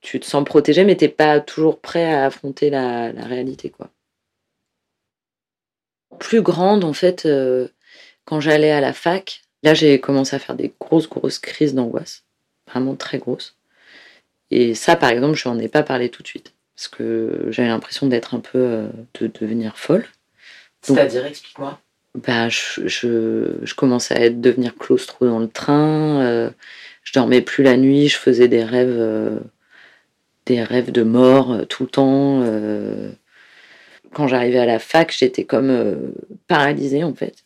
tu 0.00 0.20
te 0.20 0.26
sens 0.26 0.44
protégé, 0.44 0.84
mais 0.84 0.96
t'es 0.96 1.08
pas 1.08 1.40
toujours 1.40 1.80
prêt 1.80 2.12
à 2.12 2.26
affronter 2.26 2.70
la, 2.70 3.10
réalité, 3.10 3.70
quoi. 3.70 3.90
Plus 6.18 6.42
grande, 6.42 6.84
en 6.84 6.92
fait, 6.92 7.28
quand 8.24 8.40
j'allais 8.40 8.72
à 8.72 8.80
la 8.80 8.92
fac, 8.92 9.42
là, 9.62 9.74
j'ai 9.74 10.00
commencé 10.00 10.34
à 10.34 10.38
faire 10.38 10.56
des 10.56 10.72
grosses, 10.80 11.08
grosses 11.08 11.38
crises 11.38 11.74
d'angoisse, 11.74 12.24
vraiment 12.66 12.96
très 12.96 13.18
grosses. 13.18 13.56
Et 14.50 14.74
ça, 14.74 14.96
par 14.96 15.10
exemple, 15.10 15.36
je 15.36 15.48
n'en 15.48 15.58
ai 15.58 15.68
pas 15.68 15.82
parlé 15.82 16.08
tout 16.10 16.22
de 16.22 16.28
suite 16.28 16.54
parce 16.78 16.86
que 16.86 17.48
j'avais 17.50 17.66
l'impression 17.66 18.06
d'être 18.06 18.36
un 18.36 18.38
peu, 18.40 18.58
euh, 18.58 18.88
de 19.20 19.26
devenir 19.26 19.76
folle. 19.76 20.06
C'est-à-dire, 20.80 21.26
explique-moi. 21.26 21.80
bah, 22.14 22.48
je, 22.48 22.86
je, 22.86 23.74
commençais 23.74 24.14
à 24.14 24.20
être, 24.20 24.40
devenir 24.40 24.76
claustro 24.76 25.26
dans 25.26 25.40
le 25.40 25.48
train. 25.48 26.22
Euh, 26.22 26.50
je 27.02 27.12
dormais 27.14 27.40
plus 27.40 27.64
la 27.64 27.76
nuit. 27.76 28.06
Je 28.06 28.16
faisais 28.16 28.46
des 28.46 28.62
rêves, 28.62 28.94
euh, 28.96 29.40
des 30.46 30.62
rêves 30.62 30.92
de 30.92 31.02
mort 31.02 31.66
tout 31.68 31.82
le 31.82 31.88
temps. 31.88 32.44
quand 34.14 34.28
j'arrivais 34.28 34.60
à 34.60 34.66
la 34.66 34.78
fac, 34.78 35.12
j'étais 35.18 35.42
comme 35.42 36.12
paralysée 36.46 37.02
en 37.02 37.12
fait, 37.12 37.44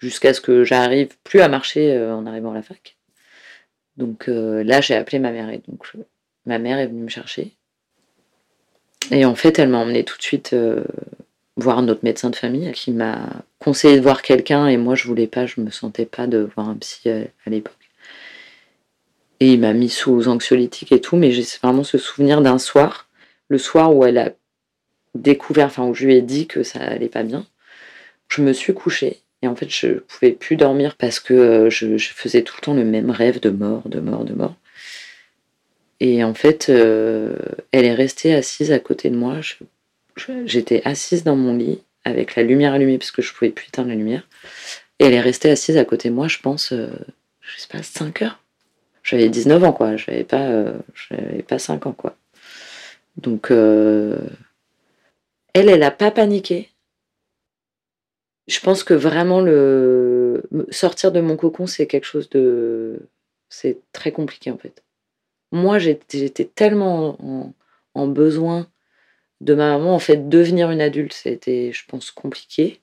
jusqu'à 0.00 0.34
ce 0.34 0.40
que 0.40 0.64
j'arrive 0.64 1.10
plus 1.22 1.40
à 1.40 1.48
marcher 1.48 1.96
en 1.96 2.26
arrivant 2.26 2.50
à 2.50 2.54
la 2.54 2.62
fac. 2.62 2.96
Donc 3.96 4.24
là, 4.26 4.80
j'ai 4.80 4.96
appelé 4.96 5.20
ma 5.20 5.30
mère 5.30 5.48
et 5.48 5.62
donc 5.68 5.86
ma 6.46 6.58
mère 6.58 6.78
est 6.78 6.86
venue 6.86 7.02
me 7.02 7.08
chercher. 7.08 7.52
Et 9.10 9.24
en 9.24 9.34
fait, 9.34 9.58
elle 9.58 9.68
m'a 9.68 9.78
emmenée 9.78 10.04
tout 10.04 10.16
de 10.16 10.22
suite 10.22 10.54
voir 11.56 11.82
notre 11.82 12.04
médecin 12.04 12.30
de 12.30 12.36
famille 12.36 12.70
qui 12.72 12.92
m'a 12.92 13.28
conseillé 13.58 13.96
de 13.96 14.02
voir 14.02 14.22
quelqu'un 14.22 14.68
et 14.68 14.76
moi 14.76 14.94
je 14.94 15.06
voulais 15.06 15.26
pas, 15.26 15.46
je 15.46 15.60
me 15.60 15.70
sentais 15.70 16.06
pas 16.06 16.26
de 16.26 16.48
voir 16.54 16.68
un 16.68 16.76
psy 16.76 17.10
à, 17.10 17.50
l'époque. 17.50 17.74
Et 19.40 19.54
il 19.54 19.60
m'a 19.60 19.72
mis 19.72 19.88
sous 19.88 20.28
anxiolytique 20.28 20.92
et 20.92 21.00
tout, 21.00 21.16
mais 21.16 21.32
j'ai 21.32 21.44
vraiment 21.62 21.84
ce 21.84 21.98
souvenir 21.98 22.42
d'un 22.42 22.58
soir, 22.58 23.08
le 23.48 23.58
soir 23.58 23.94
où 23.94 24.04
elle 24.04 24.18
a 24.18 24.30
découvert, 25.14 25.66
enfin 25.66 25.84
où 25.84 25.94
je 25.94 26.06
lui 26.06 26.14
ai 26.14 26.22
dit 26.22 26.46
que 26.46 26.62
ça 26.62 26.80
allait 26.80 27.08
pas 27.08 27.22
bien. 27.22 27.44
Je 28.28 28.40
me 28.40 28.52
suis 28.52 28.72
couchée 28.72 29.20
et 29.42 29.48
en 29.48 29.56
fait 29.56 29.68
je 29.68 29.98
pouvais 29.98 30.32
plus 30.32 30.56
dormir 30.56 30.96
parce 30.96 31.20
que 31.20 31.34
euh, 31.34 31.70
je, 31.70 31.98
faisais 31.98 32.42
tout 32.42 32.54
le 32.58 32.64
temps 32.64 32.74
le 32.74 32.84
même 32.84 33.10
rêve 33.10 33.40
de 33.40 33.50
mort, 33.50 33.82
de 33.86 34.00
mort, 34.00 34.24
de 34.24 34.32
mort. 34.32 34.54
Et 36.04 36.24
en 36.24 36.34
fait, 36.34 36.68
euh, 36.68 37.36
elle 37.70 37.84
est 37.84 37.94
restée 37.94 38.34
assise 38.34 38.72
à 38.72 38.80
côté 38.80 39.08
de 39.08 39.14
moi. 39.14 39.38
J'étais 40.46 40.82
assise 40.84 41.22
dans 41.22 41.36
mon 41.36 41.54
lit 41.54 41.80
avec 42.02 42.34
la 42.34 42.42
lumière 42.42 42.72
allumée 42.72 42.98
parce 42.98 43.12
que 43.12 43.22
je 43.22 43.32
pouvais 43.32 43.52
plus 43.52 43.68
éteindre 43.68 43.90
la 43.90 43.94
lumière. 43.94 44.26
Et 44.98 45.04
elle 45.04 45.12
est 45.12 45.20
restée 45.20 45.48
assise 45.48 45.76
à 45.76 45.84
côté 45.84 46.08
de 46.08 46.14
moi, 46.14 46.26
je 46.26 46.40
pense, 46.40 46.72
euh, 46.72 46.88
je 47.40 47.60
sais 47.60 47.68
pas, 47.68 47.84
5 47.84 48.22
heures. 48.22 48.42
J'avais 49.04 49.28
19 49.28 49.62
ans, 49.62 49.72
quoi. 49.72 49.96
J'avais 49.96 50.24
pas, 50.24 50.48
euh, 50.48 50.72
pas 51.46 51.60
5 51.60 51.86
ans, 51.86 51.92
quoi. 51.92 52.16
Donc, 53.16 53.52
euh, 53.52 54.18
elle, 55.54 55.68
elle 55.68 55.84
a 55.84 55.92
pas 55.92 56.10
paniqué. 56.10 56.68
Je 58.48 58.58
pense 58.58 58.82
que 58.82 58.94
vraiment, 58.94 59.40
le 59.40 60.42
sortir 60.70 61.12
de 61.12 61.20
mon 61.20 61.36
cocon, 61.36 61.68
c'est 61.68 61.86
quelque 61.86 62.06
chose 62.06 62.28
de. 62.30 62.98
C'est 63.48 63.78
très 63.92 64.10
compliqué, 64.10 64.50
en 64.50 64.58
fait. 64.58 64.82
Moi, 65.52 65.78
j'étais 65.78 66.46
tellement 66.46 67.52
en, 67.94 68.06
besoin 68.08 68.66
de 69.42 69.54
ma 69.54 69.76
maman, 69.76 69.94
en 69.94 69.98
fait, 69.98 70.28
devenir 70.28 70.70
une 70.70 70.80
adulte, 70.80 71.12
c'était, 71.12 71.72
je 71.72 71.84
pense, 71.86 72.10
compliqué. 72.10 72.80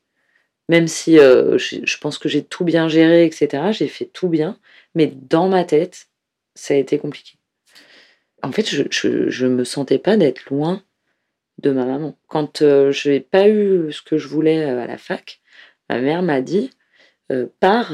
Même 0.69 0.87
si 0.87 1.19
euh, 1.19 1.57
je, 1.57 1.97
pense 1.97 2.19
que 2.19 2.29
j'ai 2.29 2.43
tout 2.43 2.63
bien 2.63 2.87
géré, 2.87 3.25
etc. 3.25 3.71
J'ai 3.71 3.87
fait 3.87 4.05
tout 4.05 4.29
bien. 4.29 4.59
Mais 4.93 5.07
dans 5.07 5.49
ma 5.49 5.63
tête, 5.63 6.09
ça 6.53 6.75
a 6.75 6.77
été 6.77 6.99
compliqué. 6.99 7.33
En 8.43 8.51
fait, 8.51 8.67
je 8.69 9.45
ne 9.45 9.49
me 9.49 9.63
sentais 9.63 9.97
pas 9.97 10.15
d'être 10.15 10.45
loin 10.51 10.83
de 11.57 11.71
ma 11.71 11.85
maman. 11.85 12.15
Quand 12.27 12.61
euh, 12.61 12.91
je 12.91 13.09
n'ai 13.09 13.19
pas 13.19 13.49
eu 13.49 13.91
ce 13.91 14.01
que 14.03 14.17
je 14.17 14.27
voulais 14.27 14.63
euh, 14.63 14.83
à 14.83 14.87
la 14.87 14.97
fac, 14.97 15.41
ma 15.89 15.99
mère 15.99 16.21
m'a 16.21 16.41
dit 16.41 16.71
pars, 17.59 17.93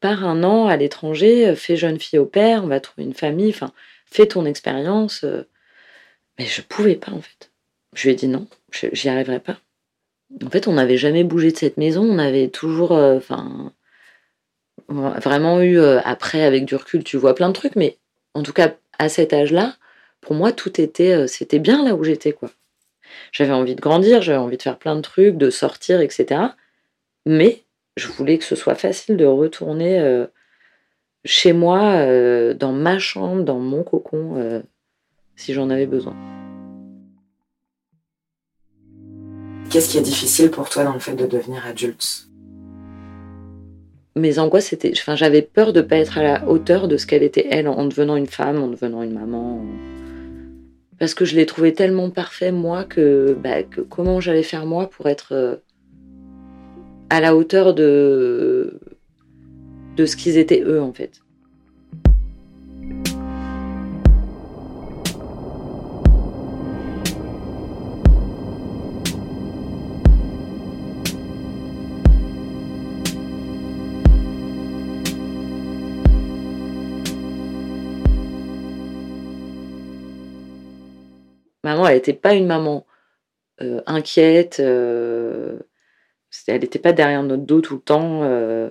pars 0.00 0.24
un 0.24 0.44
an 0.44 0.66
à 0.68 0.76
l'étranger, 0.76 1.54
fais 1.56 1.76
jeune 1.76 1.98
fille 1.98 2.18
au 2.18 2.26
père, 2.26 2.62
on 2.62 2.68
va 2.68 2.78
trouver 2.78 3.04
une 3.04 3.14
famille, 3.14 3.52
fais 4.12 4.26
ton 4.26 4.44
expérience. 4.46 5.24
Mais 6.38 6.46
je 6.46 6.62
pouvais 6.62 6.96
pas, 6.96 7.12
en 7.12 7.20
fait. 7.20 7.52
Je 7.94 8.04
lui 8.04 8.10
ai 8.10 8.14
dit 8.14 8.28
non, 8.28 8.46
j'y 8.92 9.08
arriverai 9.08 9.40
pas. 9.40 9.58
En 10.42 10.50
fait, 10.50 10.66
on 10.66 10.72
n'avait 10.72 10.96
jamais 10.96 11.24
bougé 11.24 11.52
de 11.52 11.56
cette 11.56 11.76
maison, 11.76 12.02
on 12.02 12.18
avait 12.18 12.48
toujours, 12.48 12.92
euh, 12.92 13.16
enfin, 13.16 13.72
vraiment 14.88 15.60
eu, 15.60 15.78
euh, 15.78 16.00
après, 16.04 16.42
avec 16.42 16.64
du 16.64 16.74
recul, 16.74 17.04
tu 17.04 17.18
vois 17.18 17.34
plein 17.34 17.48
de 17.48 17.54
trucs, 17.54 17.76
mais 17.76 17.98
en 18.34 18.42
tout 18.42 18.54
cas, 18.54 18.74
à 18.98 19.10
cet 19.10 19.34
âge-là, 19.34 19.76
pour 20.22 20.34
moi, 20.34 20.52
tout 20.52 20.80
était, 20.80 21.12
euh, 21.12 21.26
c'était 21.26 21.58
bien 21.58 21.84
là 21.84 21.94
où 21.94 22.02
j'étais, 22.04 22.32
quoi. 22.32 22.50
J'avais 23.30 23.52
envie 23.52 23.74
de 23.74 23.80
grandir, 23.80 24.22
j'avais 24.22 24.38
envie 24.38 24.56
de 24.56 24.62
faire 24.62 24.78
plein 24.78 24.96
de 24.96 25.02
trucs, 25.02 25.36
de 25.36 25.50
sortir, 25.50 26.00
etc. 26.00 26.40
Mais 27.26 27.64
je 27.96 28.08
voulais 28.08 28.38
que 28.38 28.44
ce 28.44 28.56
soit 28.56 28.74
facile 28.74 29.18
de 29.18 29.26
retourner 29.26 30.26
chez 31.24 31.52
moi, 31.52 32.04
dans 32.54 32.72
ma 32.72 32.98
chambre, 32.98 33.42
dans 33.42 33.58
mon 33.58 33.82
cocon, 33.82 34.62
si 35.36 35.52
j'en 35.52 35.70
avais 35.70 35.86
besoin. 35.86 36.14
Qu'est-ce 39.70 39.88
qui 39.88 39.96
est 39.96 40.02
difficile 40.02 40.50
pour 40.50 40.68
toi 40.68 40.84
dans 40.84 40.92
le 40.92 40.98
fait 40.98 41.14
de 41.14 41.26
devenir 41.26 41.66
adulte? 41.66 42.26
Mes 44.14 44.38
angoisses, 44.38 44.66
c'était. 44.66 44.92
Enfin, 44.94 45.16
j'avais 45.16 45.40
peur 45.40 45.72
de 45.72 45.80
ne 45.80 45.86
pas 45.86 45.96
être 45.96 46.18
à 46.18 46.22
la 46.22 46.46
hauteur 46.46 46.88
de 46.88 46.98
ce 46.98 47.06
qu'elle 47.06 47.22
était, 47.22 47.46
elle, 47.50 47.66
en 47.66 47.86
devenant 47.86 48.16
une 48.16 48.26
femme, 48.26 48.62
en 48.62 48.68
devenant 48.68 49.02
une 49.02 49.14
maman. 49.14 49.64
Parce 50.98 51.14
que 51.14 51.24
je 51.24 51.34
l'ai 51.34 51.46
trouvé 51.46 51.72
tellement 51.72 52.10
parfait, 52.10 52.52
moi, 52.52 52.84
que, 52.84 53.34
bah, 53.42 53.62
comment 53.88 54.20
j'allais 54.20 54.42
faire, 54.42 54.66
moi, 54.66 54.90
pour 54.90 55.08
être 55.08 55.32
euh, 55.32 55.56
à 57.08 57.22
la 57.22 57.34
hauteur 57.34 57.72
de, 57.72 58.78
de 59.96 60.06
ce 60.06 60.16
qu'ils 60.16 60.38
étaient, 60.38 60.62
eux, 60.62 60.80
en 60.80 60.92
fait. 60.92 61.22
Maman, 81.64 81.86
elle 81.86 81.94
n'était 81.94 82.12
pas 82.12 82.34
une 82.34 82.46
maman 82.46 82.86
euh, 83.60 83.80
inquiète. 83.86 84.58
Euh, 84.60 85.58
elle 86.48 86.60
n'était 86.60 86.78
pas 86.78 86.92
derrière 86.92 87.22
notre 87.22 87.44
dos 87.44 87.60
tout 87.60 87.76
le 87.76 87.80
temps. 87.80 88.22
Euh, 88.24 88.70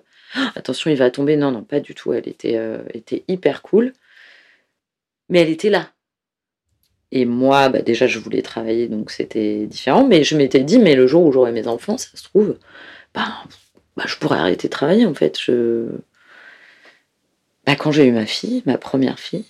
attention, 0.56 0.90
il 0.92 0.98
va 0.98 1.12
tomber. 1.12 1.36
Non, 1.38 1.52
non, 1.52 1.64
pas 1.64 1.80
du 1.80 1.96
tout. 1.96 2.14
Elle 2.14 2.28
était, 2.28 2.60
était 2.94 3.24
hyper 3.28 3.62
cool. 3.62 3.94
Mais 5.30 5.40
elle 5.40 5.50
était 5.50 5.70
là. 5.70 5.90
Et 7.12 7.26
moi, 7.26 7.70
bah, 7.70 7.82
déjà, 7.82 8.08
je 8.08 8.20
voulais 8.20 8.42
travailler, 8.42 8.88
donc 8.88 9.12
c'était 9.12 9.66
différent. 9.66 10.06
Mais 10.08 10.24
je 10.24 10.38
m'étais 10.38 10.62
dit, 10.64 10.80
mais 10.80 10.96
le 10.96 11.08
jour 11.08 11.26
où 11.26 11.32
j'aurai 11.32 11.52
mes 11.52 11.68
enfants, 11.68 11.98
ça 11.98 12.10
se 12.14 12.24
trouve, 12.24 12.58
bah, 13.14 13.28
bah, 13.98 14.06
je 14.08 14.16
pourrais 14.18 14.40
arrêter 14.40 14.68
de 14.68 14.72
travailler, 14.72 15.06
en 15.06 15.14
fait. 15.14 15.40
Je... 15.40 15.88
Bah, 17.66 17.76
quand 17.76 17.92
j'ai 17.92 18.06
eu 18.06 18.12
ma 18.12 18.26
fille, 18.26 18.64
ma 18.66 18.78
première 18.78 19.20
fille, 19.20 19.46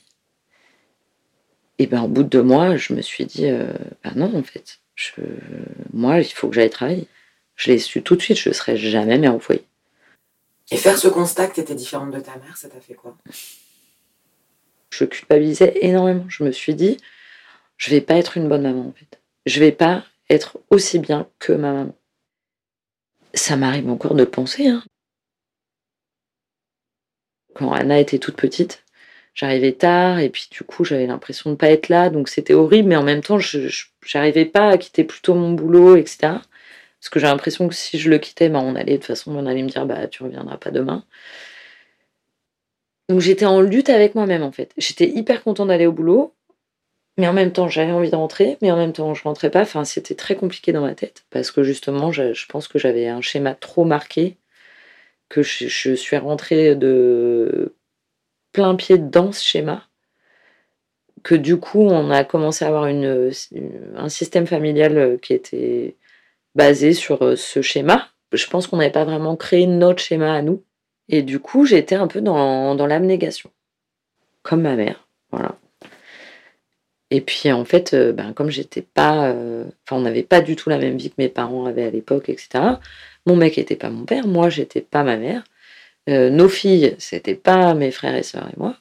et 1.79 1.88
ben, 1.88 2.03
au 2.03 2.07
bout 2.07 2.23
de 2.23 2.29
deux 2.29 2.43
mois, 2.43 2.77
je 2.77 2.93
me 2.93 3.01
suis 3.01 3.25
dit, 3.25 3.47
euh, 3.47 3.73
bah 4.03 4.11
non, 4.15 4.35
en 4.35 4.43
fait, 4.43 4.79
moi, 5.93 6.19
il 6.19 6.25
faut 6.25 6.47
que 6.47 6.53
j'aille 6.53 6.69
travailler. 6.69 7.07
Je 7.55 7.71
l'ai 7.71 7.79
su 7.79 8.03
tout 8.03 8.15
de 8.15 8.21
suite, 8.21 8.38
je 8.38 8.50
ne 8.50 8.53
serai 8.53 8.77
jamais 8.77 9.17
mère 9.17 9.35
au 9.35 9.39
foyer. 9.39 9.63
Et 10.71 10.77
faire 10.77 10.97
ce 10.97 11.09
constat 11.09 11.47
que 11.47 11.55
tu 11.55 11.59
étais 11.59 11.75
différente 11.75 12.11
de 12.11 12.19
ta 12.19 12.37
mère, 12.37 12.55
ça 12.55 12.69
t'a 12.69 12.79
fait 12.79 12.93
quoi? 12.93 13.17
Je 14.89 15.03
culpabilisais 15.03 15.77
énormément. 15.81 16.25
Je 16.29 16.43
me 16.43 16.51
suis 16.51 16.75
dit, 16.75 16.97
je 17.77 17.89
vais 17.91 18.01
pas 18.01 18.15
être 18.15 18.37
une 18.37 18.47
bonne 18.47 18.63
maman, 18.63 18.87
en 18.87 18.93
fait. 18.93 19.19
Je 19.45 19.59
vais 19.59 19.73
pas 19.73 20.05
être 20.29 20.59
aussi 20.69 20.97
bien 20.99 21.27
que 21.39 21.51
ma 21.51 21.73
maman. 21.73 21.95
Ça 23.33 23.57
m'arrive 23.57 23.89
encore 23.89 24.15
de 24.15 24.23
penser. 24.23 24.67
Hein. 24.67 24.83
Quand 27.53 27.73
Anna 27.73 27.99
était 27.99 28.19
toute 28.19 28.37
petite, 28.37 28.85
j'arrivais 29.33 29.73
tard 29.73 30.19
et 30.19 30.29
puis 30.29 30.47
du 30.51 30.63
coup 30.63 30.83
j'avais 30.83 31.07
l'impression 31.07 31.51
de 31.51 31.55
pas 31.55 31.69
être 31.69 31.89
là 31.89 32.09
donc 32.09 32.27
c'était 32.27 32.53
horrible 32.53 32.89
mais 32.89 32.95
en 32.95 33.03
même 33.03 33.21
temps 33.21 33.39
je 33.39 33.69
j'arrivais 34.05 34.45
pas 34.45 34.69
à 34.69 34.77
quitter 34.77 35.03
plutôt 35.03 35.33
mon 35.35 35.51
boulot 35.51 35.95
etc 35.95 36.33
parce 37.01 37.10
que 37.10 37.20
j'ai 37.20 37.27
l'impression 37.27 37.67
que 37.67 37.74
si 37.74 37.98
je 38.00 38.10
le 38.12 38.20
quittais 38.20 38.50
bah, 38.50 38.60
on 38.63 38.75
allait 38.75 38.93
de 38.93 38.98
toute 38.98 39.08
façon 39.08 39.36
on 39.36 39.46
allait 39.48 39.63
me 39.63 39.70
dire 39.70 39.86
bah 39.88 40.08
tu 40.08 40.24
reviendras 40.24 40.58
pas 40.58 40.70
demain. 40.72 41.03
Donc 43.10 43.20
j'étais 43.22 43.46
en 43.46 43.60
lutte 43.60 43.89
avec 43.89 44.15
moi-même 44.15 44.43
en 44.43 44.51
fait. 44.51 44.72
J'étais 44.77 45.10
hyper 45.10 45.43
contente 45.43 45.70
d'aller 45.70 45.88
au 45.88 45.91
boulot 45.91 46.34
mais 47.17 47.27
en 47.27 47.34
même 47.34 47.51
temps 47.51 47.67
j'avais 47.67 47.91
envie 47.91 48.12
de 48.12 48.15
rentrer 48.15 48.58
mais 48.62 48.72
en 48.72 48.77
même 48.77 48.93
temps 48.93 49.13
je 49.15 49.24
rentrais 49.24 49.50
pas. 49.50 49.62
Enfin 49.62 49.84
c'était 49.84 50.15
très 50.15 50.36
compliqué 50.36 50.72
dans 50.74 50.81
ma 50.81 50.93
tête 50.96 51.25
parce 51.31 51.51
que 51.51 51.63
justement 51.63 52.12
je, 52.12 52.46
pense 52.48 52.67
que 52.67 52.79
j'avais 52.79 53.08
un 53.08 53.22
schéma 53.22 53.55
trop 53.55 53.84
marqué 53.84 54.38
que 55.29 55.41
je, 55.43 55.96
suis 55.96 56.17
rentrée 56.17 56.75
de 56.75 57.75
plein 58.51 58.75
pied 58.75 58.98
dans 58.98 59.31
ce 59.31 59.43
schéma, 59.43 59.88
que 61.24 61.36
du 61.36 61.58
coup, 61.58 61.81
on 61.81 62.12
a 62.12 62.24
commencé 62.25 62.65
à 62.65 62.67
avoir 62.67 62.84
un 62.84 64.10
système 64.10 64.46
familial 64.46 65.17
qui 65.22 65.34
était 65.34 65.96
basé 66.55 66.93
sur 66.93 67.22
euh, 67.24 67.36
ce 67.36 67.62
schéma. 67.62 68.10
Je 68.31 68.48
pense 68.48 68.67
qu'on 68.67 68.77
n'avait 68.77 68.91
pas 68.91 69.05
vraiment 69.05 69.36
créé 69.36 69.67
notre 69.67 70.01
schéma 70.01 70.34
à 70.34 70.41
nous. 70.41 70.63
Et 71.10 71.22
du 71.22 71.39
coup, 71.39 71.65
j'étais 71.65 71.96
un 71.96 72.08
peu 72.08 72.22
dans, 72.22 72.75
dans 72.75 72.86
l'abnégation, 72.86 73.51
comme 74.43 74.62
ma 74.62 74.75
mère. 74.75 75.08
Voilà. 75.31 75.58
Et 77.10 77.20
puis 77.20 77.51
en 77.51 77.65
fait, 77.65 77.93
euh, 77.93 78.13
ben, 78.13 78.31
comme 78.31 78.50
j'étais 78.50 78.81
pas, 78.81 79.27
euh, 79.27 79.65
enfin 79.86 79.98
on 79.98 80.01
n'avait 80.01 80.24
pas 80.24 80.39
du 80.39 80.55
tout 80.55 80.70
la 80.70 80.77
même 80.77 80.96
vie 80.98 81.10
que 81.10 81.15
mes 81.17 81.27
parents 81.27 81.65
avaient 81.65 81.84
à 81.84 81.89
l'époque, 81.89 82.29
etc. 82.29 82.77
Mon 83.25 83.36
mec 83.36 83.58
n'était 83.58 83.75
pas 83.75 83.89
mon 83.89 84.05
père, 84.05 84.27
moi 84.27 84.50
j'étais 84.50 84.81
pas 84.81 85.03
ma 85.03 85.17
mère. 85.17 85.43
Nos 86.08 86.50
filles, 86.50 86.96
c'était 86.98 87.36
pas 87.36 87.74
mes 87.74 87.91
frères 87.91 88.15
et 88.15 88.24
sœurs 88.24 88.48
et 88.50 88.58
moi. 88.58 88.75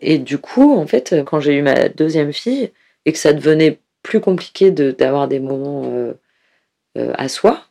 Et 0.00 0.18
du 0.18 0.38
coup, 0.38 0.72
en 0.72 0.86
fait, 0.86 1.14
quand 1.26 1.38
j'ai 1.38 1.54
eu 1.54 1.62
ma 1.62 1.88
deuxième 1.88 2.32
fille 2.32 2.72
et 3.04 3.12
que 3.12 3.18
ça 3.18 3.32
devenait 3.32 3.78
plus 4.02 4.20
compliqué 4.20 4.70
d'avoir 4.70 5.28
des 5.28 5.38
moments 5.38 6.14
euh, 6.96 7.12
à 7.16 7.28
soi, 7.28 7.64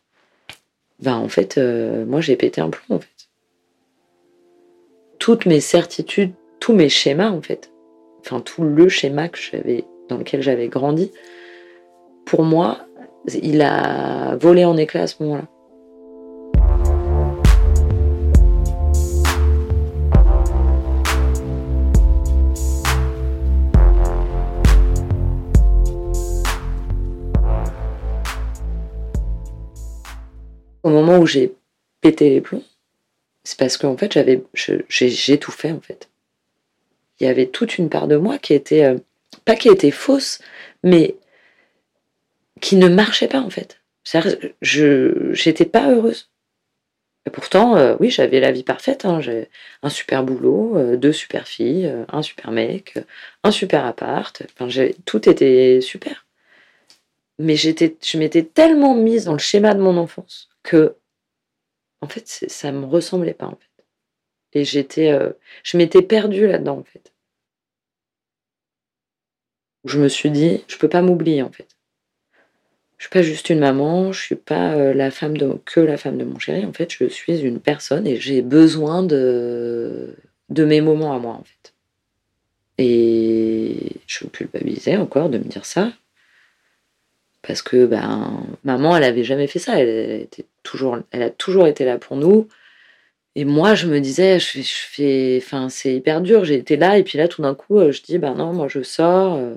ben 1.00 1.16
en 1.16 1.28
fait, 1.28 1.58
moi 1.58 2.22
j'ai 2.22 2.36
pété 2.36 2.62
un 2.62 2.70
plomb 2.70 2.96
en 2.96 3.00
fait. 3.00 3.10
Toutes 5.20 5.46
mes 5.46 5.60
certitudes, 5.60 6.34
tous 6.60 6.74
mes 6.74 6.90
schémas 6.90 7.30
en 7.30 7.42
fait, 7.42 7.72
enfin 8.20 8.40
tout 8.40 8.64
le 8.64 8.90
schéma 8.90 9.30
que 9.30 9.38
j'avais 9.38 9.86
dans 10.10 10.18
lequel 10.18 10.42
j'avais 10.42 10.68
grandi, 10.68 11.12
pour 12.26 12.44
moi, 12.44 12.86
il 13.28 13.62
a 13.62 14.36
volé 14.36 14.66
en 14.66 14.78
éclats 14.78 15.04
à 15.04 15.08
ce 15.08 15.22
moment-là. 15.24 15.48
Au 30.84 30.90
moment 30.90 31.18
où 31.18 31.26
j'ai 31.26 31.54
pété 32.02 32.30
les 32.30 32.42
plombs, 32.42 32.64
c'est 33.44 33.58
parce 33.58 33.78
qu'en 33.78 33.98
fait, 33.98 34.18
j'ai 34.90 35.38
tout 35.40 35.52
fait 35.52 35.72
en 35.72 35.82
fait. 35.82 36.10
Il 37.20 37.28
y 37.28 37.30
avait 37.30 37.48
toute 37.48 37.78
une 37.78 37.90
part 37.90 38.08
de 38.08 38.18
moi 38.18 38.38
qui 38.38 38.54
était, 38.54 38.86
euh, 38.86 38.98
pas 39.46 39.56
qui 39.56 39.70
était 39.70 39.92
fausse, 39.92 40.40
mais 40.84 41.16
qui 42.62 42.76
ne 42.76 42.88
marchait 42.88 43.28
pas 43.28 43.40
en 43.40 43.50
fait. 43.50 43.80
Je 44.62 45.32
j'étais 45.34 45.66
pas 45.66 45.90
heureuse. 45.92 46.30
Et 47.26 47.30
pourtant, 47.30 47.78
euh, 47.78 47.96
oui, 48.02 48.10
j'avais 48.10 48.42
la 48.42 48.52
vie 48.52 48.64
parfaite. 48.64 49.06
Hein. 49.06 49.22
J'ai 49.22 49.50
un 49.82 49.90
super 49.90 50.24
boulot, 50.24 50.78
euh, 50.78 50.98
deux 50.98 51.14
super 51.14 51.48
filles, 51.48 51.92
un 52.10 52.22
super 52.22 52.52
mec, 52.52 53.00
un 53.44 53.52
super 53.52 53.86
appart. 53.86 54.44
Tout 55.06 55.30
était 55.30 55.80
super. 55.82 56.26
Mais 57.40 57.56
je 57.56 58.18
m'étais 58.18 58.44
tellement 58.44 58.96
mise 58.96 59.26
dans 59.26 59.34
le 59.34 59.40
schéma 59.40 59.74
de 59.74 59.82
mon 59.82 59.98
enfance 59.98 60.50
que, 60.64 60.96
en 62.02 62.08
fait, 62.08 62.28
ça 62.28 62.72
me 62.72 62.86
ressemblait 62.86 63.34
pas 63.34 63.48
en 63.48 63.56
fait. 63.56 63.86
Et 64.54 64.66
j'étais, 64.66 65.18
je 65.64 65.78
m'étais 65.78 66.02
perdue 66.02 66.48
là-dedans 66.48 66.80
en 66.80 66.84
fait. 66.84 67.14
Je 69.86 70.00
me 70.00 70.08
suis 70.08 70.32
dit, 70.32 70.64
je 70.68 70.78
peux 70.78 70.90
pas 70.90 71.02
m'oublier 71.02 71.42
en 71.42 71.52
fait 71.52 71.68
je 73.04 73.08
suis 73.10 73.12
pas 73.12 73.22
juste 73.22 73.50
une 73.50 73.60
maman, 73.60 74.14
je 74.14 74.22
suis 74.22 74.36
pas 74.36 74.76
euh, 74.76 74.94
la 74.94 75.12
femme 75.12 75.36
de, 75.36 75.58
que 75.66 75.82
la 75.82 75.98
femme 75.98 76.18
de 76.18 76.24
mon 76.24 76.40
chéri. 76.40 76.66
En 76.66 76.72
fait, 76.72 76.90
je 76.90 77.06
suis 77.10 77.42
une 77.42 77.60
personne 77.60 78.08
et 78.08 78.16
j'ai 78.16 78.42
besoin 78.42 79.04
de, 79.04 80.16
de 80.48 80.64
mes 80.64 80.80
moments 80.80 81.14
à 81.14 81.20
moi, 81.20 81.34
en 81.34 81.44
fait. 81.44 81.74
Et 82.78 83.98
je 84.08 84.26
culpabilisais 84.28 84.96
encore 84.96 85.28
de 85.28 85.38
me 85.38 85.44
dire 85.44 85.66
ça. 85.66 85.92
Parce 87.42 87.62
que 87.62 87.86
ben, 87.86 88.42
maman, 88.64 88.96
elle 88.96 89.04
avait 89.04 89.26
jamais 89.26 89.48
fait 89.48 89.60
ça. 89.60 89.78
Elle, 89.82 90.22
était 90.22 90.46
toujours, 90.64 91.00
elle 91.12 91.24
a 91.24 91.30
toujours 91.30 91.68
été 91.68 91.86
là 91.86 91.98
pour 91.98 92.18
nous. 92.18 92.48
Et 93.36 93.46
moi, 93.46 93.76
je 93.76 93.88
me 93.88 94.00
disais, 94.00 94.40
je 94.40 94.62
fais, 94.64 95.40
enfin, 95.42 95.70
c'est 95.70 95.96
hyper 95.96 96.22
dur. 96.22 96.46
J'ai 96.46 96.56
été 96.56 96.78
là, 96.78 96.98
et 97.00 97.04
puis 97.04 97.18
là, 97.18 97.28
tout 97.28 97.42
d'un 97.42 97.56
coup, 97.56 97.80
je 97.92 98.02
dis, 98.04 98.20
ben 98.20 98.36
non, 98.36 98.54
moi, 98.54 98.68
je 98.68 98.84
sors. 98.84 99.36
Euh, 99.36 99.56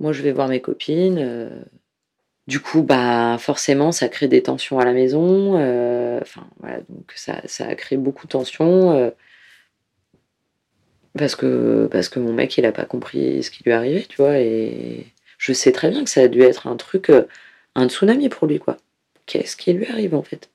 moi, 0.00 0.12
je 0.12 0.22
vais 0.22 0.32
voir 0.32 0.48
mes 0.48 0.60
copines. 0.60 1.18
Euh, 1.18 1.48
du 2.46 2.60
coup, 2.60 2.82
bah 2.82 3.38
forcément, 3.38 3.90
ça 3.92 4.08
crée 4.08 4.28
des 4.28 4.42
tensions 4.42 4.78
à 4.78 4.84
la 4.84 4.92
maison. 4.92 5.58
Euh, 5.58 6.20
voilà, 6.60 6.80
donc 6.88 7.12
ça, 7.14 7.40
ça, 7.46 7.66
a 7.66 7.74
créé 7.74 7.98
beaucoup 7.98 8.26
de 8.26 8.32
tensions. 8.32 8.92
Euh, 8.92 9.10
parce, 11.16 11.36
que, 11.36 11.88
parce 11.90 12.08
que 12.08 12.20
mon 12.20 12.32
mec, 12.32 12.56
il 12.58 12.66
a 12.66 12.72
pas 12.72 12.84
compris 12.84 13.42
ce 13.42 13.50
qui 13.50 13.64
lui 13.64 13.72
arrivait, 13.72 14.02
tu 14.08 14.16
vois. 14.16 14.38
Et 14.38 15.06
je 15.38 15.52
sais 15.52 15.72
très 15.72 15.90
bien 15.90 16.04
que 16.04 16.10
ça 16.10 16.22
a 16.22 16.28
dû 16.28 16.42
être 16.42 16.66
un 16.66 16.76
truc, 16.76 17.10
euh, 17.10 17.24
un 17.74 17.88
tsunami 17.88 18.28
pour 18.28 18.46
lui, 18.46 18.58
quoi. 18.58 18.76
Qu'est-ce 19.26 19.56
qui 19.56 19.72
lui 19.72 19.86
arrive, 19.86 20.14
en 20.14 20.22
fait? 20.22 20.50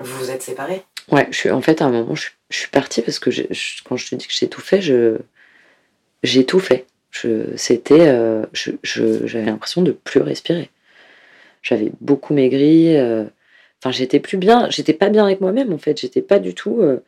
Vous 0.00 0.18
vous 0.18 0.30
êtes 0.30 0.42
séparés? 0.42 0.82
Ouais, 1.10 1.26
je 1.30 1.36
suis, 1.36 1.50
en 1.50 1.60
fait, 1.60 1.82
à 1.82 1.86
un 1.86 1.90
moment, 1.90 2.14
je, 2.14 2.28
suis 2.50 2.68
partie 2.68 3.02
parce 3.02 3.18
que 3.18 3.30
quand 3.84 3.96
je 3.96 4.08
te 4.08 4.14
dis 4.14 4.26
que 4.26 4.32
j'ai 4.32 4.48
tout 4.48 4.60
fait, 4.60 4.82
je, 4.82 5.18
j'ai 6.22 6.44
tout 6.44 6.60
fait. 6.60 6.86
Je, 7.10 7.56
c'était, 7.56 8.14
j'avais 8.82 9.44
l'impression 9.44 9.82
de 9.82 9.92
plus 9.92 10.20
respirer 10.20 10.70
j'avais 11.62 11.92
beaucoup 12.00 12.34
maigri. 12.34 12.96
Euh, 12.96 13.24
enfin, 13.80 13.92
j'étais 13.92 14.20
plus 14.20 14.36
bien, 14.36 14.68
j'étais 14.70 14.92
pas 14.92 15.08
bien 15.08 15.24
avec 15.24 15.40
moi-même 15.40 15.72
en 15.72 15.78
fait. 15.78 15.98
J'étais 16.00 16.22
pas 16.22 16.38
du 16.38 16.54
tout. 16.54 16.80
Euh, 16.80 17.02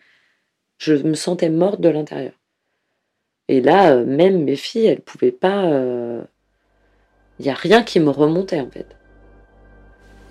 je 0.78 0.94
me 0.94 1.14
sentais 1.14 1.50
morte 1.50 1.80
de 1.80 1.88
l'intérieur. 1.88 2.32
Et 3.48 3.60
là, 3.60 3.92
euh, 3.92 4.04
même 4.04 4.44
mes 4.44 4.56
filles, 4.56 4.86
elles 4.86 5.00
pouvaient 5.00 5.32
pas. 5.32 5.64
Il 7.40 7.44
n'y 7.44 7.50
a 7.50 7.54
rien 7.54 7.82
qui 7.82 8.00
me 8.00 8.10
remontait 8.10 8.60
en 8.60 8.70
fait. 8.70 8.86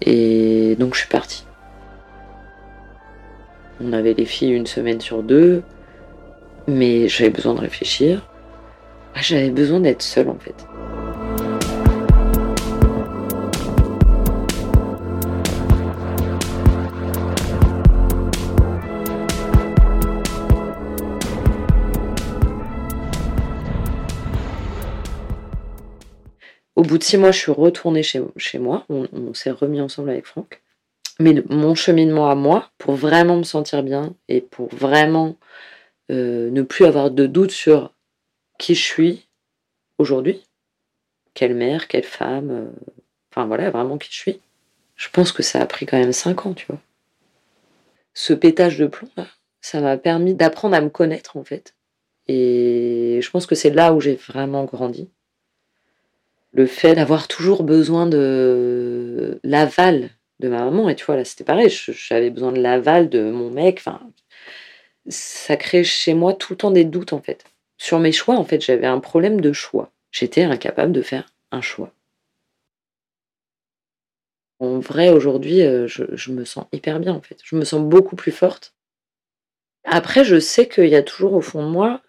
Et 0.05 0.75
donc 0.79 0.93
je 0.93 0.99
suis 0.99 1.09
partie. 1.09 1.45
On 3.81 3.93
avait 3.93 4.13
les 4.13 4.25
filles 4.25 4.51
une 4.51 4.67
semaine 4.67 4.99
sur 4.99 5.23
deux, 5.23 5.63
mais 6.67 7.07
j'avais 7.07 7.29
besoin 7.29 7.53
de 7.53 7.61
réfléchir. 7.61 8.27
J'avais 9.15 9.49
besoin 9.49 9.79
d'être 9.79 10.01
seule 10.01 10.29
en 10.29 10.37
fait. 10.37 10.67
Au 26.75 26.81
bout 26.81 26.97
de 26.97 27.03
six 27.03 27.17
mois, 27.17 27.31
je 27.31 27.39
suis 27.39 27.51
retournée 27.51 28.03
chez, 28.03 28.21
moi. 28.59 28.85
On, 28.89 29.33
s'est 29.33 29.51
remis 29.51 29.81
ensemble 29.81 30.09
avec 30.09 30.25
Franck. 30.25 30.61
Mais 31.19 31.43
mon 31.49 31.75
cheminement 31.75 32.29
à 32.29 32.35
moi, 32.35 32.71
pour 32.79 32.95
vraiment 32.95 33.37
me 33.37 33.43
sentir 33.43 33.83
bien 33.83 34.15
et 34.27 34.41
pour 34.41 34.73
vraiment 34.73 35.37
euh, 36.09 36.49
ne 36.49 36.63
plus 36.63 36.85
avoir 36.85 37.11
de 37.11 37.27
doute 37.27 37.51
sur 37.51 37.93
qui 38.57 38.73
je 38.73 38.83
suis 38.83 39.27
aujourd'hui, 39.99 40.43
quelle 41.35 41.53
mère, 41.53 41.87
quelle 41.87 42.03
femme, 42.03 42.49
euh, 42.49 42.71
enfin 43.31 43.45
voilà, 43.45 43.69
vraiment 43.69 43.99
qui 43.99 44.09
je 44.11 44.17
suis. 44.17 44.41
Je 44.95 45.09
pense 45.09 45.31
que 45.31 45.43
ça 45.43 45.61
a 45.61 45.65
pris 45.67 45.85
quand 45.85 45.99
même 45.99 46.13
cinq 46.13 46.47
ans, 46.47 46.53
tu 46.53 46.65
vois. 46.67 46.81
Ce 48.15 48.33
pétage 48.33 48.79
de 48.79 48.87
plomb, 48.87 49.09
ça 49.61 49.81
m'a 49.81 49.97
permis 49.97 50.33
d'apprendre 50.33 50.75
à 50.75 50.81
me 50.81 50.89
connaître 50.89 51.37
en 51.37 51.43
fait. 51.43 51.75
Et 52.27 53.19
je 53.21 53.29
pense 53.29 53.45
que 53.45 53.55
c'est 53.55 53.69
là 53.69 53.93
où 53.93 54.01
j'ai 54.01 54.15
vraiment 54.15 54.65
grandi 54.65 55.09
le 56.53 56.65
fait 56.67 56.95
d'avoir 56.95 57.27
toujours 57.27 57.63
besoin 57.63 58.05
de 58.05 59.39
l'aval 59.43 60.09
de 60.39 60.49
ma 60.49 60.63
maman. 60.63 60.89
Et 60.89 60.95
tu 60.95 61.05
vois, 61.05 61.15
là, 61.15 61.25
c'était 61.25 61.43
pareil, 61.43 61.69
j'avais 61.69 62.29
besoin 62.29 62.51
de 62.51 62.61
l'aval 62.61 63.09
de 63.09 63.31
mon 63.31 63.49
mec. 63.49 63.79
Enfin, 63.79 63.99
ça 65.07 65.57
crée 65.57 65.83
chez 65.83 66.13
moi 66.13 66.33
tout 66.33 66.53
le 66.53 66.57
temps 66.57 66.71
des 66.71 66.85
doutes, 66.85 67.13
en 67.13 67.21
fait. 67.21 67.45
Sur 67.77 67.99
mes 67.99 68.11
choix, 68.11 68.35
en 68.35 68.45
fait, 68.45 68.61
j'avais 68.61 68.87
un 68.87 68.99
problème 68.99 69.41
de 69.41 69.51
choix. 69.51 69.91
J'étais 70.11 70.43
incapable 70.43 70.91
de 70.91 71.01
faire 71.01 71.25
un 71.51 71.61
choix. 71.61 71.91
En 74.59 74.79
vrai, 74.79 75.09
aujourd'hui, 75.09 75.61
euh, 75.61 75.87
je, 75.87 76.31
me 76.31 76.45
sens 76.45 76.65
hyper 76.71 76.99
bien, 76.99 77.13
en 77.13 77.21
fait. 77.21 77.37
Je 77.43 77.55
me 77.55 77.65
sens 77.65 77.81
beaucoup 77.81 78.15
plus 78.15 78.31
forte. 78.31 78.73
Après, 79.85 80.23
je 80.23 80.39
sais 80.39 80.69
qu'il 80.69 80.87
y 80.87 80.95
a 80.95 81.03
toujours 81.03 81.33
au 81.33 81.41
fond 81.41 81.65
de 81.65 81.71
moi 81.71 82.01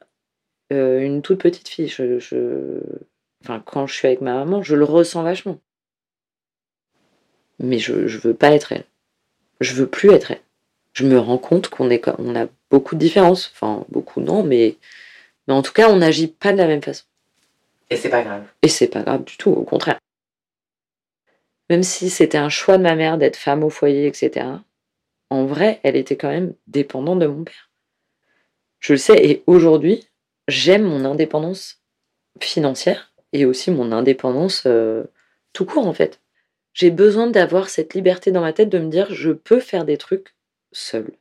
euh, 0.73 1.01
une 1.01 1.23
toute 1.23 1.41
petite 1.41 1.69
fille. 1.69 1.89
je, 1.89 2.19
Enfin, 3.45 3.63
quand 3.65 3.87
je 3.87 3.95
suis 3.95 4.07
avec 4.07 4.23
ma 4.23 4.33
maman, 4.33 4.63
je 4.63 4.75
le 4.75 4.85
ressens 4.85 5.23
vachement. 5.23 5.61
Mais 7.59 7.79
je, 7.79 7.93
ne 7.93 8.07
veux 8.07 8.33
pas 8.33 8.53
être 8.53 8.73
elle. 8.73 8.85
Je 9.61 9.75
veux 9.75 9.87
plus 9.87 10.11
être 10.13 10.31
elle. 10.31 10.41
Je 10.95 11.05
me 11.05 11.19
rends 11.19 11.37
compte 11.37 11.69
qu'on 11.69 11.91
est, 11.91 12.09
on 12.19 12.35
a 12.37 12.47
beaucoup 12.71 12.95
de 12.95 13.01
différences. 13.01 13.51
Enfin, 13.53 13.85
beaucoup 13.91 14.23
non, 14.23 14.43
mais, 14.43 14.77
mais 15.47 15.53
en 15.53 15.61
tout 15.61 15.75
cas, 15.75 15.91
on 15.91 15.97
n'agit 15.97 16.29
pas 16.29 16.53
de 16.53 16.59
la 16.59 16.67
même 16.67 16.83
façon. 16.83 17.05
Et 17.91 17.97
c'est 17.97 18.09
pas 18.09 18.23
grave. 18.23 18.45
Et 18.63 18.69
c'est 18.69 18.89
pas 18.89 19.03
grave 19.03 19.25
du 19.25 19.37
tout, 19.37 19.51
au 19.51 19.65
contraire. 19.65 19.99
Même 21.69 21.83
si 21.83 22.09
c'était 22.09 22.39
un 22.39 22.49
choix 22.49 22.79
de 22.79 22.83
ma 22.83 22.95
mère 22.95 23.19
d'être 23.19 23.37
femme 23.37 23.63
au 23.63 23.71
foyer, 23.71 24.07
etc., 24.07 24.47
en 25.29 25.45
vrai, 25.45 25.81
elle 25.83 25.97
était 25.97 26.17
quand 26.17 26.31
même 26.31 26.55
dépendante 26.67 27.19
de 27.19 27.27
mon 27.27 27.45
père. 27.45 27.71
Je 28.81 28.95
le 28.95 28.99
sais, 28.99 29.23
et 29.23 29.43
aujourd'hui, 29.47 30.09
j'aime 30.49 30.85
mon 30.85 31.05
indépendance 31.05 31.83
financière 32.41 33.14
et 33.35 33.45
aussi 33.45 33.71
mon 33.71 33.93
indépendance 33.93 34.63
euh, 34.65 35.05
tout 35.53 35.67
court 35.67 35.87
en 35.87 35.93
fait. 35.93 36.21
J'ai 36.73 36.91
besoin 36.91 37.27
d'avoir 37.27 37.69
cette 37.69 37.93
liberté 37.93 38.31
dans 38.33 38.41
ma 38.41 38.55
tête 38.55 38.71
de 38.71 38.79
me 38.79 38.89
dire 38.89 39.13
je 39.13 39.31
peux 39.31 39.61
faire 39.61 39.85
des 39.85 39.99
trucs 39.99 40.35
seule. 40.73 41.13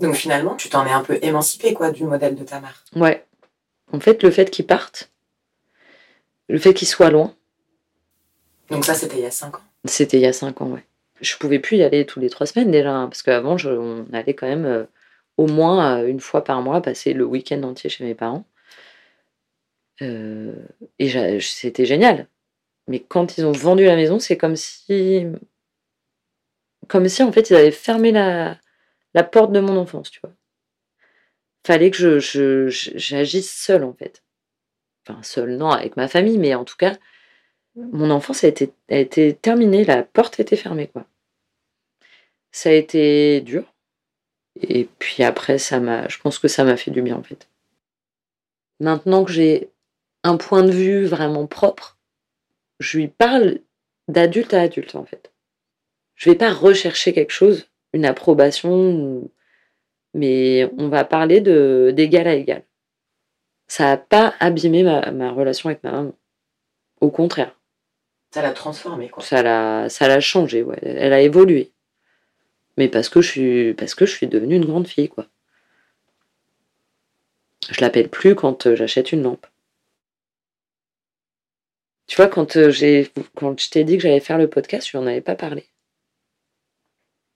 Donc 0.00 0.14
finalement, 0.14 0.56
tu 0.56 0.68
t'en 0.68 0.86
es 0.86 0.90
un 0.90 1.02
peu 1.02 1.18
émancipée 1.20 1.74
quoi 1.74 1.90
du 1.90 2.04
modèle 2.04 2.34
de 2.34 2.44
ta 2.44 2.60
mère. 2.60 2.84
Ouais. 2.94 3.26
En 3.92 4.00
fait, 4.00 4.22
le 4.22 4.30
fait 4.30 4.50
qu'il 4.50 4.66
parte, 4.66 5.10
le 6.48 6.58
fait 6.58 6.74
qu'il 6.74 6.88
soit 6.88 7.10
loin. 7.10 7.34
Donc 8.70 8.84
ça, 8.84 8.94
c'était 8.94 9.16
il 9.16 9.22
y 9.22 9.26
a 9.26 9.30
5 9.30 9.56
ans. 9.56 9.62
C'était 9.84 10.18
il 10.18 10.22
y 10.22 10.26
a 10.26 10.32
5 10.32 10.60
ans, 10.60 10.70
ouais. 10.70 10.84
Je 11.20 11.36
pouvais 11.36 11.60
plus 11.60 11.78
y 11.78 11.82
aller 11.82 12.04
tous 12.04 12.20
les 12.20 12.28
trois 12.28 12.46
semaines 12.46 12.70
déjà, 12.70 12.92
hein, 12.92 13.08
parce 13.08 13.22
qu'avant, 13.22 13.56
on 13.64 14.04
allait 14.12 14.34
quand 14.34 14.48
même 14.48 14.66
euh, 14.66 14.84
au 15.38 15.46
moins 15.46 16.04
une 16.04 16.20
fois 16.20 16.44
par 16.44 16.60
mois 16.60 16.82
passer 16.82 17.14
le 17.14 17.24
week-end 17.24 17.62
entier 17.62 17.88
chez 17.88 18.04
mes 18.04 18.14
parents. 18.14 18.44
Et 20.00 21.40
c'était 21.40 21.86
génial. 21.86 22.28
Mais 22.88 23.00
quand 23.00 23.38
ils 23.38 23.44
ont 23.46 23.52
vendu 23.52 23.84
la 23.84 23.96
maison, 23.96 24.18
c'est 24.18 24.36
comme 24.36 24.56
si. 24.56 25.26
Comme 26.88 27.08
si 27.08 27.22
en 27.22 27.32
fait 27.32 27.50
ils 27.50 27.56
avaient 27.56 27.70
fermé 27.70 28.12
la, 28.12 28.60
porte 29.32 29.52
de 29.52 29.60
mon 29.60 29.76
enfance, 29.76 30.10
tu 30.10 30.20
vois. 30.22 30.32
Fallait 31.66 31.90
que 31.90 32.20
je, 32.20 32.68
j'agisse 32.68 33.52
seule 33.52 33.84
en 33.84 33.92
fait. 33.92 34.22
Enfin, 35.08 35.22
seule, 35.22 35.56
non, 35.56 35.70
avec 35.70 35.96
ma 35.96 36.08
famille, 36.08 36.38
mais 36.38 36.54
en 36.54 36.64
tout 36.64 36.76
cas, 36.76 36.96
mon 37.76 38.10
enfance 38.10 38.44
a 38.44 38.48
été, 38.48 38.72
a 38.90 38.96
été 38.98 39.34
terminée, 39.34 39.84
la 39.84 40.02
porte 40.02 40.40
était 40.40 40.56
fermée, 40.56 40.88
quoi. 40.88 41.06
Ça 42.52 42.70
a 42.70 42.72
été 42.72 43.40
dur. 43.40 43.64
Et 44.60 44.88
puis 44.98 45.22
après, 45.22 45.58
ça 45.58 45.80
m'a, 45.80 46.08
je 46.08 46.18
pense 46.18 46.38
que 46.38 46.48
ça 46.48 46.64
m'a 46.64 46.76
fait 46.76 46.90
du 46.90 47.02
bien 47.02 47.16
en 47.16 47.22
fait. 47.22 47.48
Maintenant 48.80 49.24
que 49.24 49.32
j'ai 49.32 49.70
un 50.26 50.36
point 50.36 50.62
de 50.62 50.70
vue 50.70 51.04
vraiment 51.04 51.46
propre, 51.46 51.98
je 52.80 52.98
lui 52.98 53.08
parle 53.08 53.60
d'adulte 54.08 54.54
à 54.54 54.62
adulte, 54.62 54.94
en 54.94 55.04
fait. 55.04 55.32
Je 56.14 56.30
vais 56.30 56.36
pas 56.36 56.52
rechercher 56.52 57.12
quelque 57.12 57.32
chose, 57.32 57.68
une 57.92 58.04
approbation, 58.04 59.30
mais 60.14 60.70
on 60.78 60.88
va 60.88 61.04
parler 61.04 61.40
de 61.40 61.92
d'égal 61.94 62.26
à 62.26 62.34
égal. 62.34 62.62
Ça 63.68 63.84
n'a 63.84 63.96
pas 63.96 64.34
abîmé 64.40 64.82
ma, 64.82 65.30
relation 65.30 65.68
avec 65.68 65.82
ma 65.84 65.92
maman. 65.92 66.14
Au 67.00 67.10
contraire. 67.10 67.54
Ça 68.30 68.42
l'a 68.42 68.52
transformée, 68.52 69.08
quoi. 69.08 69.22
Ça 69.22 69.42
l'a, 69.42 69.88
ça 69.88 70.08
l'a 70.08 70.20
changé, 70.20 70.62
ouais. 70.62 70.78
Elle 70.82 71.12
a 71.12 71.20
évolué. 71.20 71.72
Mais 72.76 72.88
parce 72.88 73.08
que 73.08 73.20
je 73.20 73.30
suis, 73.30 73.74
parce 73.74 73.94
que 73.94 74.06
je 74.06 74.12
suis 74.12 74.26
devenue 74.26 74.56
une 74.56 74.64
grande 74.64 74.86
fille, 74.86 75.08
quoi. 75.08 75.26
Je 77.70 77.80
l'appelle 77.80 78.08
plus 78.08 78.34
quand 78.34 78.66
euh, 78.66 78.76
j'achète 78.76 79.12
une 79.12 79.22
lampe. 79.22 79.46
Tu 82.06 82.16
vois, 82.16 82.28
quand, 82.28 82.56
euh, 82.56 82.72
quand 83.34 83.60
je 83.60 83.70
t'ai 83.70 83.84
dit 83.84 83.96
que 83.96 84.02
j'allais 84.02 84.20
faire 84.20 84.38
le 84.38 84.48
podcast, 84.48 84.88
je 84.90 84.96
n'en 84.96 85.06
avais 85.06 85.20
pas 85.20 85.36
parlé. 85.36 85.68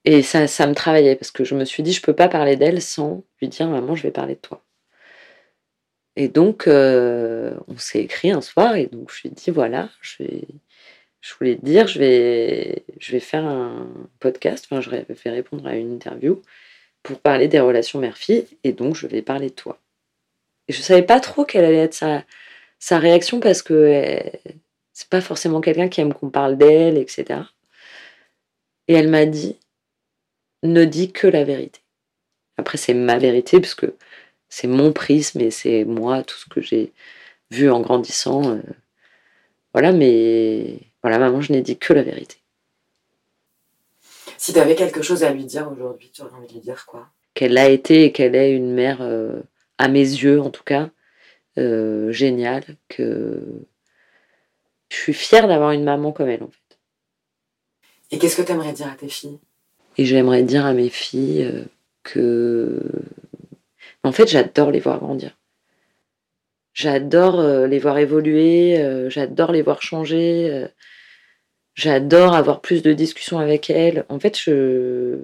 Et 0.04 0.22
ça, 0.22 0.46
ça 0.46 0.66
me 0.66 0.74
travaillait 0.74 1.16
parce 1.16 1.30
que 1.30 1.44
je 1.44 1.54
me 1.54 1.64
suis 1.64 1.83
dit, 1.83 1.92
je 1.92 2.02
peux 2.02 2.14
pas 2.14 2.28
parler 2.28 2.56
d'elle 2.56 2.80
sans 2.80 3.24
lui 3.40 3.48
dire, 3.48 3.68
maman, 3.68 3.94
je 3.96 4.02
vais 4.02 4.11
parler 4.11 4.35
de 4.35 4.40
toi. 4.40 4.64
Et 6.16 6.28
donc, 6.28 6.66
euh, 6.66 7.54
on 7.68 7.76
s'est 7.78 8.00
écrit 8.00 8.30
un 8.30 8.40
soir 8.40 8.76
et 8.76 8.87
donc 8.87 9.12
je 9.12 9.22
lui 9.22 9.28
ai 9.30 9.33
dit, 9.33 9.50
voilà, 9.50 9.90
je, 10.00 10.24
je 11.20 11.35
voulais 11.35 11.56
te 11.56 11.64
dire, 11.64 11.87
je 11.87 11.98
vais, 11.98 13.20
faire 13.20 13.44
un 13.44 13.88
podcast, 14.18 14.66
enfin, 14.70 14.80
je 14.80 14.90
vais 14.90 15.30
répondre 15.30 15.66
à 15.66 15.76
une 15.76 15.92
interview 15.94 16.42
pour 17.02 17.20
parler 17.20 17.48
des 17.48 17.61
relations 17.61 17.98
mère-fille 17.98 18.46
et 18.64 18.72
donc 18.72 18.96
je 18.96 19.06
vais 19.06 19.22
parler 19.22 19.50
de 19.50 19.54
toi. 19.54 19.78
Et 20.68 20.72
je 20.72 20.83
savais 20.83 21.02
pas 21.02 21.20
trop 21.20 21.44
quelle 21.44 21.64
allait 21.64 21.78
être 21.78 21.94
sa, 21.94 22.24
sa 22.81 22.99
réaction 22.99 23.38
parce 23.38 23.62
que 23.62 24.19
c'est 24.93 25.09
pas 25.09 25.21
forcément 25.21 25.61
quelqu'un 25.61 25.88
qui 25.88 26.01
aime 26.01 26.12
qu'on 26.12 26.31
parle 26.31 26.59
d'elle, 26.59 26.99
etc. 26.99 27.40
Et 28.88 28.95
elle 28.95 29.09
m'a 29.09 29.27
dit 29.27 29.57
ne 30.62 30.85
dis 30.85 31.12
que 31.12 31.27
la 31.27 31.45
vérité. 31.45 31.81
Après, 32.57 32.77
c'est 32.77 32.95
ma 32.95 33.19
vérité 33.19 33.61
parce 33.61 33.75
que 33.75 33.95
c'est 34.49 34.66
mon 34.66 34.93
prisme 34.93 35.40
et 35.40 35.51
c'est 35.51 35.85
moi, 35.85 36.23
tout 36.23 36.37
ce 36.37 36.49
que 36.49 36.61
j'ai 36.61 36.93
vu 37.51 37.71
en 37.71 37.81
grandissant. 37.81 38.51
Euh, 38.51 38.61
voilà, 39.73 39.93
mais 39.93 40.79
voilà, 41.03 41.19
maman, 41.19 41.40
je 41.40 41.53
n'ai 41.53 41.62
dit 41.62 41.79
que 41.79 41.93
la 41.93 42.03
vérité. 42.03 42.37
Si 44.37 44.53
tu 44.53 44.59
avais 44.59 44.75
quelque 44.75 45.03
chose 45.03 45.23
à 45.23 45.33
lui 45.33 45.45
dire 45.45 45.71
aujourd'hui, 45.71 46.11
tu 46.12 46.23
aurais 46.23 46.33
envie 46.33 46.49
de 46.49 46.53
lui 46.55 46.61
dire 46.61 46.85
quoi? 46.87 47.09
Qu'elle 47.35 47.57
a 47.57 47.69
été 47.69 48.05
et 48.05 48.12
qu'elle 48.12 48.35
est 48.35 48.53
une 48.53 48.73
mère, 48.73 48.99
euh, 49.01 49.40
à 49.79 49.88
mes 49.88 50.01
yeux 50.01 50.40
en 50.40 50.51
tout 50.51 50.64
cas, 50.64 50.90
euh, 51.59 52.13
génial, 52.13 52.65
que 52.89 53.43
je 54.89 54.97
suis 54.97 55.13
fière 55.13 55.49
d'avoir 55.49 55.73
une 55.73 55.85
maman 55.85 56.13
comme 56.13 56.29
elle 56.29 56.43
en 56.43 56.51
fait. 56.51 56.79
Et 58.13 58.19
qu'est-ce 58.19 58.37
que 58.37 58.43
tu 58.43 58.53
aimerais 58.53 58.73
dire 58.73 58.89
à 58.89 58.95
tes 58.95 59.09
filles? 59.09 59.39
Et 59.99 60.05
j'aimerais 60.05 60.43
dire 60.43 60.65
à 60.65 60.73
mes 60.73 60.89
filles 60.89 61.45
euh, 61.45 61.65
que 62.03 62.81
en 64.03 64.13
fait 64.13 64.29
j'adore 64.29 64.71
les 64.71 64.81
voir 64.81 64.99
grandir. 65.01 65.37
J'adore 66.73 67.41
euh, 67.41 67.67
les 67.67 67.79
voir 67.79 67.99
évoluer, 67.99 69.09
j'adore 69.09 69.53
les 69.53 69.63
voir 69.63 69.83
changer, 69.83 70.69
j'adore 71.75 72.35
avoir 72.35 72.61
plus 72.61 72.83
de 72.83 72.93
discussions 72.93 73.39
avec 73.39 73.71
elles. 73.71 74.05
En 74.09 74.21
fait, 74.21 74.39
je... 74.39 75.19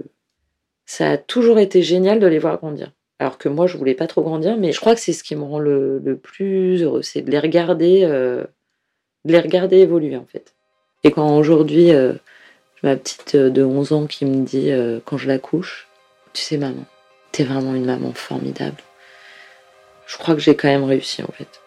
ça 0.86 1.10
a 1.12 1.18
toujours 1.18 1.58
été 1.58 1.82
génial 1.82 2.18
de 2.18 2.26
les 2.26 2.38
voir 2.38 2.58
grandir. 2.58 2.90
Alors 3.18 3.38
que 3.38 3.48
moi, 3.48 3.66
je 3.66 3.76
voulais 3.78 3.94
pas 3.94 4.06
trop 4.06 4.22
grandir, 4.22 4.56
mais 4.58 4.72
je 4.72 4.80
crois 4.80 4.94
que 4.94 5.00
c'est 5.00 5.12
ce 5.12 5.24
qui 5.24 5.36
me 5.36 5.42
rend 5.42 5.58
le, 5.58 6.18
plus 6.22 6.82
heureux, 6.82 7.02
c'est 7.02 7.22
de 7.22 7.30
les 7.30 7.38
regarder, 7.38 8.02
euh, 8.04 8.44
de 9.24 9.32
les 9.32 9.40
regarder 9.40 9.78
évoluer 9.78 10.16
en 10.16 10.26
fait. 10.26 10.54
Et 11.02 11.10
quand 11.10 11.36
aujourd'hui, 11.36 11.92
euh, 11.92 12.12
ma 12.82 12.96
petite 12.96 13.34
euh, 13.34 13.50
de 13.50 13.64
11 13.64 13.92
ans 13.92 14.06
qui 14.06 14.26
me 14.26 14.44
dit 14.44 14.70
quand 15.04 15.16
je 15.16 15.28
la 15.28 15.38
couche, 15.38 15.88
tu 16.34 16.42
sais 16.42 16.58
maman, 16.58 16.84
t'es 17.32 17.44
vraiment 17.44 17.74
une 17.74 17.86
maman 17.86 18.12
formidable. 18.12 18.76
Je 20.06 20.18
crois 20.18 20.34
que 20.34 20.40
j'ai 20.40 20.54
quand 20.54 20.68
même 20.68 20.84
réussi 20.84 21.22
en 21.22 21.32
fait. 21.32 21.62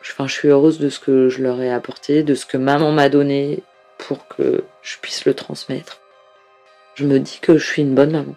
Enfin, 0.00 0.26
je 0.26 0.32
suis 0.32 0.48
heureuse 0.48 0.78
de 0.78 0.88
ce 0.88 1.00
que 1.00 1.28
je 1.28 1.42
leur 1.42 1.60
ai 1.60 1.70
apporté, 1.70 2.22
de 2.22 2.34
ce 2.34 2.46
que 2.46 2.56
maman 2.56 2.92
m'a 2.92 3.08
donné 3.08 3.62
pour 3.98 4.28
que 4.28 4.64
je 4.80 4.96
puisse 4.98 5.26
le 5.26 5.34
transmettre. 5.34 6.00
Je 6.94 7.04
me 7.04 7.18
dis 7.18 7.38
que 7.42 7.58
je 7.58 7.66
suis 7.66 7.82
une 7.82 7.94
bonne 7.94 8.12
maman. 8.12 8.34